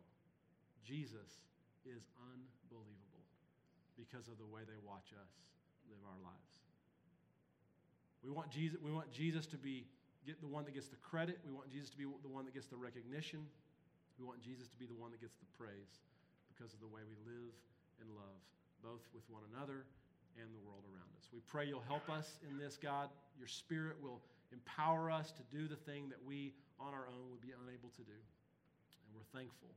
Jesus 0.84 1.42
is 1.84 2.06
unbelievable 2.32 3.26
because 3.98 4.28
of 4.28 4.38
the 4.38 4.46
way 4.46 4.62
they 4.64 4.78
watch 4.86 5.12
us 5.12 5.32
live 5.90 6.00
our 6.06 6.20
lives. 6.22 6.54
We 8.22 8.30
want 8.30 8.50
Jesus, 8.50 8.78
we 8.80 8.92
want 8.92 9.10
Jesus 9.10 9.46
to 9.48 9.58
be 9.58 9.84
the 10.24 10.46
one 10.46 10.64
that 10.64 10.74
gets 10.74 10.88
the 10.88 11.00
credit. 11.00 11.40
We 11.44 11.52
want 11.52 11.72
Jesus 11.72 11.90
to 11.90 11.98
be 11.98 12.04
the 12.04 12.28
one 12.28 12.44
that 12.44 12.54
gets 12.54 12.68
the 12.68 12.76
recognition. 12.76 13.40
We 14.20 14.24
want 14.24 14.40
Jesus 14.40 14.68
to 14.68 14.76
be 14.76 14.86
the 14.86 14.94
one 14.94 15.10
that 15.10 15.20
gets 15.20 15.34
the 15.40 15.48
praise 15.56 16.04
because 16.52 16.72
of 16.72 16.80
the 16.80 16.88
way 16.88 17.00
we 17.08 17.16
live 17.24 17.56
and 18.00 18.08
love, 18.16 18.40
both 18.82 19.04
with 19.14 19.24
one 19.28 19.44
another 19.54 19.84
and 20.40 20.48
the 20.50 20.62
world 20.66 20.82
around 20.88 21.10
us. 21.20 21.28
We 21.32 21.40
pray 21.46 21.68
you'll 21.68 21.84
help 21.86 22.08
us 22.08 22.40
in 22.48 22.56
this, 22.56 22.76
God. 22.80 23.08
Your 23.38 23.48
spirit 23.48 23.96
will 24.02 24.20
Empower 24.50 25.10
us 25.10 25.30
to 25.30 25.42
do 25.46 25.70
the 25.70 25.78
thing 25.78 26.10
that 26.10 26.18
we 26.26 26.52
on 26.82 26.90
our 26.90 27.06
own 27.06 27.30
would 27.30 27.42
be 27.42 27.54
unable 27.54 27.90
to 27.94 28.02
do. 28.02 28.18
And 28.18 29.10
we're 29.14 29.30
thankful, 29.30 29.70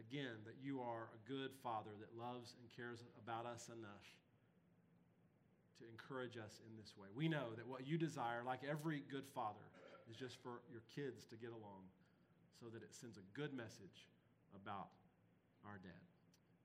again, 0.00 0.40
that 0.48 0.56
you 0.64 0.80
are 0.80 1.12
a 1.12 1.20
good 1.28 1.52
Father 1.60 1.92
that 2.00 2.08
loves 2.16 2.56
and 2.56 2.64
cares 2.72 3.04
about 3.20 3.44
us 3.44 3.68
enough 3.68 4.08
to 5.76 5.84
encourage 5.84 6.40
us 6.40 6.56
in 6.64 6.72
this 6.80 6.96
way. 6.96 7.12
We 7.12 7.28
know 7.28 7.52
that 7.56 7.68
what 7.68 7.84
you 7.84 8.00
desire, 8.00 8.40
like 8.40 8.64
every 8.64 9.04
good 9.12 9.28
father, 9.34 9.68
is 10.08 10.16
just 10.16 10.40
for 10.40 10.64
your 10.72 10.84
kids 10.88 11.28
to 11.28 11.36
get 11.36 11.52
along 11.52 11.84
so 12.56 12.72
that 12.72 12.80
it 12.80 12.96
sends 12.96 13.20
a 13.20 13.26
good 13.36 13.52
message 13.52 14.08
about 14.56 14.88
our 15.68 15.76
dad. 15.84 16.04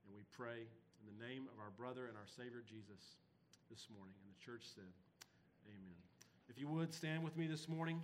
And 0.08 0.16
we 0.16 0.24
pray 0.32 0.64
in 1.00 1.08
the 1.08 1.18
name 1.24 1.48
of 1.52 1.58
our 1.58 1.72
brother 1.76 2.06
and 2.06 2.16
our 2.16 2.28
Savior 2.28 2.62
Jesus 2.68 3.16
this 3.70 3.88
morning. 3.96 4.14
And 4.20 4.28
the 4.28 4.40
church 4.44 4.62
said, 4.74 4.92
Amen. 5.66 5.96
If 6.48 6.58
you 6.58 6.68
would 6.68 6.92
stand 6.92 7.24
with 7.24 7.36
me 7.36 7.46
this 7.46 7.68
morning. 7.68 8.02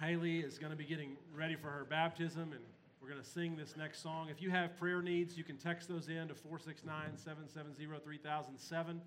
Haley 0.00 0.38
is 0.38 0.58
going 0.58 0.70
to 0.70 0.76
be 0.78 0.84
getting 0.84 1.16
ready 1.34 1.56
for 1.56 1.70
her 1.70 1.84
baptism, 1.84 2.52
and 2.52 2.62
we're 3.02 3.08
going 3.08 3.20
to 3.20 3.28
sing 3.28 3.56
this 3.56 3.76
next 3.76 4.00
song. 4.00 4.28
If 4.30 4.40
you 4.40 4.48
have 4.50 4.78
prayer 4.78 5.02
needs, 5.02 5.36
you 5.36 5.42
can 5.42 5.56
text 5.56 5.88
those 5.88 6.06
in 6.06 6.28
to 6.28 6.34
469 6.34 7.16
770 7.16 7.74
3007 7.74 9.02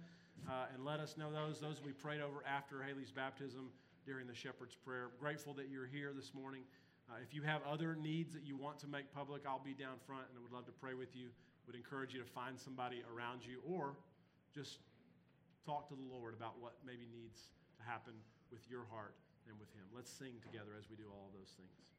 uh, 0.50 0.52
and 0.74 0.84
let 0.84 1.00
us 1.00 1.16
know 1.16 1.32
those. 1.32 1.62
Those 1.62 1.82
we 1.82 1.94
prayed 1.94 2.20
over 2.20 2.44
after 2.46 2.84
Haley's 2.84 3.12
baptism 3.12 3.70
during 4.06 4.28
the 4.28 4.36
shepherd's 4.36 4.76
prayer. 4.76 5.12
Grateful 5.18 5.54
that 5.54 5.70
you're 5.70 5.88
here 5.88 6.12
this 6.14 6.34
morning. 6.34 6.64
Uh, 7.10 7.16
if 7.24 7.34
you 7.34 7.42
have 7.42 7.62
other 7.64 7.96
needs 7.96 8.34
that 8.34 8.44
you 8.44 8.58
want 8.58 8.80
to 8.80 8.88
make 8.88 9.14
public, 9.14 9.44
I'll 9.48 9.64
be 9.64 9.74
down 9.74 9.96
front 10.06 10.24
and 10.28 10.38
I 10.38 10.42
would 10.42 10.52
love 10.52 10.66
to 10.66 10.74
pray 10.74 10.94
with 10.94 11.16
you. 11.16 11.28
Would 11.72 11.80
encourage 11.80 12.14
you 12.14 12.20
to 12.20 12.28
find 12.28 12.60
somebody 12.60 13.02
around 13.16 13.46
you 13.48 13.62
or 13.66 13.96
just 14.54 14.80
talk 15.66 15.88
to 15.88 15.96
the 15.96 16.04
Lord 16.14 16.34
about 16.34 16.60
what 16.60 16.74
maybe 16.86 17.08
needs 17.16 17.48
to 17.78 17.90
happen 17.90 18.12
with 18.52 18.60
your 18.70 18.84
heart 18.92 19.16
and 19.48 19.58
with 19.58 19.70
Him. 19.74 19.84
Let's 19.96 20.12
sing 20.12 20.34
together 20.44 20.72
as 20.78 20.90
we 20.90 20.98
do 20.98 21.06
all 21.10 21.32
those 21.34 21.56
things. 21.56 21.96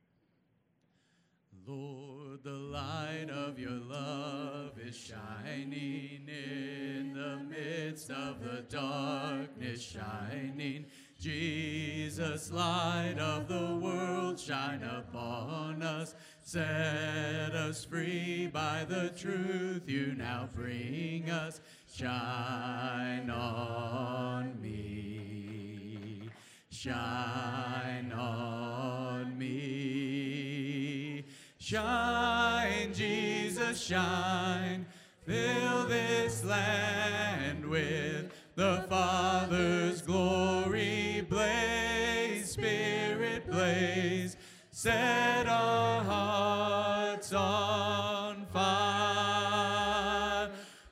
Lord, 1.67 2.45
the 2.45 2.51
light 2.51 3.31
of 3.31 3.59
your 3.59 3.71
love 3.71 4.73
is 4.79 4.95
shining 4.95 6.29
in 6.29 7.15
the 7.15 7.39
midst 7.39 8.11
of 8.11 8.45
the 8.45 8.67
darkness 8.69 9.81
shining. 9.81 10.85
Jesus, 11.23 12.51
light 12.51 13.15
of 13.17 13.47
the 13.47 13.79
world, 13.81 14.41
shine 14.41 14.83
upon 14.83 15.81
us. 15.81 16.17
Set 16.43 17.55
us 17.55 17.85
free 17.85 18.49
by 18.53 18.85
the 18.89 19.09
truth 19.17 19.83
you 19.87 20.17
now 20.19 20.49
bring 20.53 21.31
us. 21.31 21.61
Shine 21.95 23.31
on 23.31 24.61
me. 24.61 26.29
Shine 26.71 28.11
on 28.11 29.39
me. 29.39 31.25
Shine, 31.59 32.93
Jesus, 32.93 33.81
shine. 33.81 34.87
Fill 35.25 35.87
this 35.87 36.45
land 36.45 37.65
with 37.65 38.33
the 38.55 38.85
Father's 38.89 40.03
glory. 40.03 41.27
Blaze, 41.29 42.51
Spirit, 42.51 43.51
blaze. 43.51 44.37
Set 44.71 45.47
our 45.47 46.03
hearts 46.03 47.33
on 47.33 48.47
fire. 48.53 49.73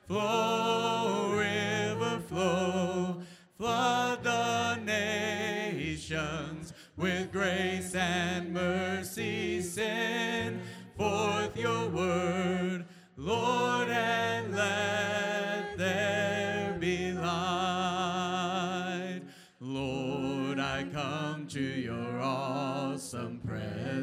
Flow, 0.07 1.33
river, 1.33 2.19
flow. 2.27 3.21
Flood 3.57 4.23
the 4.23 4.77
nations 4.77 6.73
with 6.97 7.31
grace 7.31 7.93
and 7.93 8.53
mercy. 8.53 9.61
Send 9.61 10.61
forth 10.97 11.55
your 11.57 11.89
word, 11.89 12.85
Lord, 13.17 13.89
and 13.89 14.55
let 14.55 15.20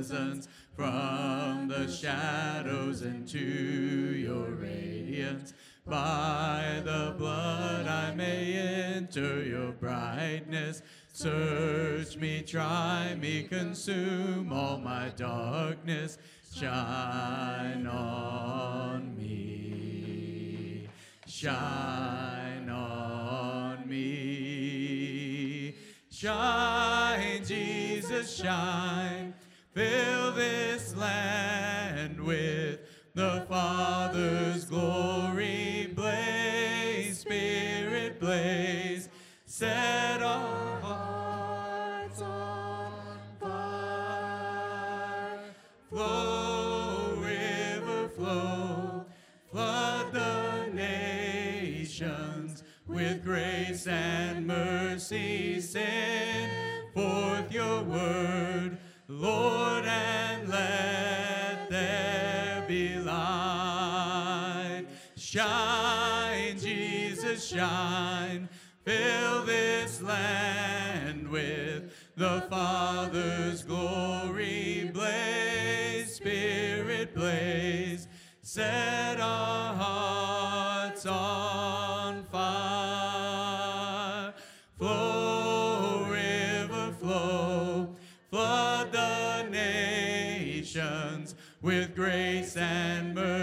presence 0.09 0.49
from 0.75 1.69
the 1.69 1.87
shadows 1.91 3.03
into 3.03 3.39
your 3.39 4.51
radiance. 4.53 5.53
By 5.87 6.83
the 6.85 7.15
blood 7.17 7.87
I 7.87 8.15
may 8.15 8.55
enter 8.55 9.43
your 9.45 9.73
brightness. 9.73 10.83
Search 11.13 12.17
me, 12.17 12.43
try 12.43 13.17
me, 13.21 13.43
consume 13.45 14.53
all 14.53 14.79
my 14.79 15.11
darkness. 15.17 16.19
Shine 16.55 17.87
on 17.87 19.17
me. 19.17 20.89
Shine 21.27 22.69
on 22.69 23.89
me. 23.89 25.75
Shine, 26.11 27.45
Jesus, 27.45 28.37
shine. 28.37 29.28
Fill 29.79 30.33
this 30.33 30.97
land 30.97 32.21
with 32.21 32.81
the 33.15 33.47
Father's 33.49 34.65
glory. 34.65 35.93
Blaze, 35.95 37.21
Spirit, 37.21 38.19
blaze. 38.19 39.09
Set 39.47 40.21
our 40.21 40.81
hearts 40.81 42.21
on 42.21 43.19
fire. 43.39 44.59
Flow, 45.91 47.15
river, 47.15 48.09
flow. 48.09 49.05
Flood 49.53 50.13
the 50.13 50.71
nations 50.75 52.65
with 52.89 53.23
grace 53.23 53.87
and 53.87 54.45
mercy. 54.45 55.61
Send 55.61 56.51
forth 56.93 57.53
your 57.53 57.85
word, 57.85 58.79
Lord, 59.07 59.58
shine. 67.49 68.49
Fill 68.85 69.45
this 69.45 70.03
land 70.03 71.29
with 71.29 71.93
the 72.17 72.43
Father's 72.51 73.63
glory. 73.63 74.91
Blaze, 74.93 76.15
Spirit, 76.15 77.15
blaze. 77.15 78.09
Set 78.43 79.21
our 79.21 79.75
hearts 79.75 81.07
on 81.07 82.25
fire. 82.25 83.55
Flow, 84.79 86.05
river, 86.11 86.93
flow. 87.01 87.95
Flood 88.31 88.93
the 88.93 89.49
nations 89.51 91.35
with 91.63 91.95
grace 91.95 92.57
and 92.57 93.15
mercy. 93.15 93.38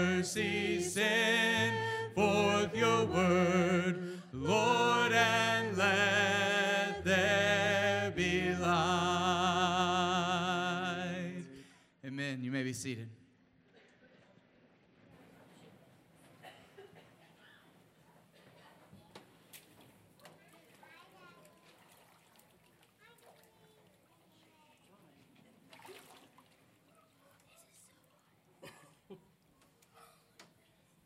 Be 12.66 12.72
seated. 12.72 13.08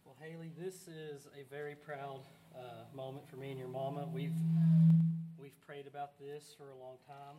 Well, 0.06 0.16
Haley, 0.18 0.52
this 0.58 0.88
is 0.88 1.28
a 1.38 1.42
very 1.50 1.74
proud 1.74 2.20
uh, 2.56 2.60
moment 2.96 3.28
for 3.28 3.36
me 3.36 3.50
and 3.50 3.58
your 3.58 3.68
mama. 3.68 4.08
We've 4.10 4.32
we've 5.38 5.60
prayed 5.66 5.86
about 5.86 6.18
this 6.18 6.54
for 6.56 6.70
a 6.70 6.76
long 6.82 6.96
time, 7.06 7.36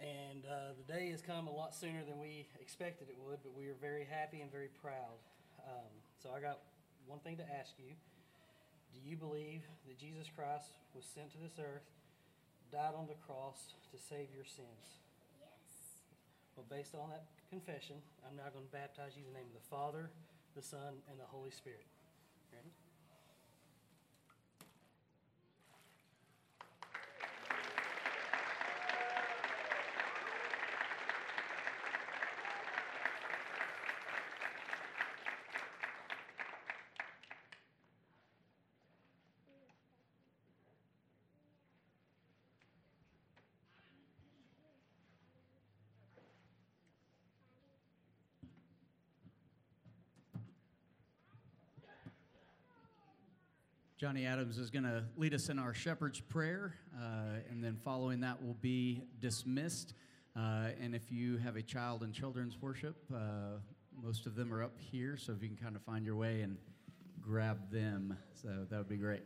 and 0.00 0.44
uh, 0.44 0.76
the 0.76 0.86
day 0.92 1.10
has 1.10 1.22
come 1.22 1.46
a 1.46 1.54
lot 1.54 1.74
sooner 1.74 2.04
than 2.04 2.20
we 2.20 2.46
expected 2.60 3.08
it 3.08 3.16
would. 3.24 3.38
But 3.42 3.56
we 3.56 3.66
are 3.68 3.78
very 3.80 4.04
happy 4.04 4.40
and 4.40 4.50
very 4.50 4.70
proud. 4.82 5.16
Um, 5.64 5.92
so 6.22 6.30
I 6.36 6.40
got 6.40 6.60
one 7.06 7.20
thing 7.20 7.36
to 7.38 7.46
ask 7.48 7.72
you: 7.78 7.94
Do 8.92 9.00
you 9.00 9.16
believe 9.16 9.62
that 9.88 9.98
Jesus 9.98 10.28
Christ 10.28 10.76
was 10.94 11.04
sent 11.04 11.32
to 11.32 11.38
this 11.38 11.58
earth, 11.58 11.86
died 12.72 12.94
on 12.96 13.08
the 13.08 13.18
cross 13.26 13.74
to 13.92 13.96
save 13.96 14.28
your 14.34 14.44
sins? 14.44 15.00
Yes. 15.40 16.04
Well, 16.56 16.66
based 16.68 16.94
on 16.94 17.10
that 17.10 17.24
confession, 17.48 17.96
I'm 18.26 18.36
now 18.36 18.52
going 18.52 18.66
to 18.66 18.72
baptize 18.72 19.16
you 19.16 19.24
in 19.24 19.32
the 19.32 19.38
name 19.38 19.48
of 19.48 19.56
the 19.56 19.68
Father, 19.68 20.10
the 20.54 20.62
Son, 20.62 21.00
and 21.08 21.16
the 21.18 21.28
Holy 21.28 21.50
Spirit. 21.50 21.84
Ready? 22.52 22.72
Johnny 53.98 54.26
Adams 54.26 54.58
is 54.58 54.70
going 54.70 54.84
to 54.84 55.04
lead 55.16 55.32
us 55.32 55.48
in 55.48 55.58
our 55.58 55.72
shepherd's 55.72 56.20
prayer, 56.20 56.74
uh, 57.00 57.40
and 57.50 57.64
then 57.64 57.78
following 57.82 58.20
that, 58.20 58.42
we'll 58.42 58.52
be 58.60 59.00
dismissed. 59.20 59.94
Uh, 60.36 60.68
and 60.78 60.94
if 60.94 61.10
you 61.10 61.38
have 61.38 61.56
a 61.56 61.62
child 61.62 62.02
in 62.02 62.12
children's 62.12 62.60
worship, 62.60 62.96
uh, 63.10 63.56
most 64.02 64.26
of 64.26 64.34
them 64.34 64.52
are 64.52 64.62
up 64.62 64.76
here, 64.78 65.16
so 65.16 65.32
if 65.32 65.42
you 65.42 65.48
can 65.48 65.56
kind 65.56 65.76
of 65.76 65.80
find 65.80 66.04
your 66.04 66.14
way 66.14 66.42
and 66.42 66.58
grab 67.22 67.70
them, 67.72 68.18
so 68.34 68.66
that 68.68 68.76
would 68.76 68.88
be 68.88 68.98
great. 68.98 69.22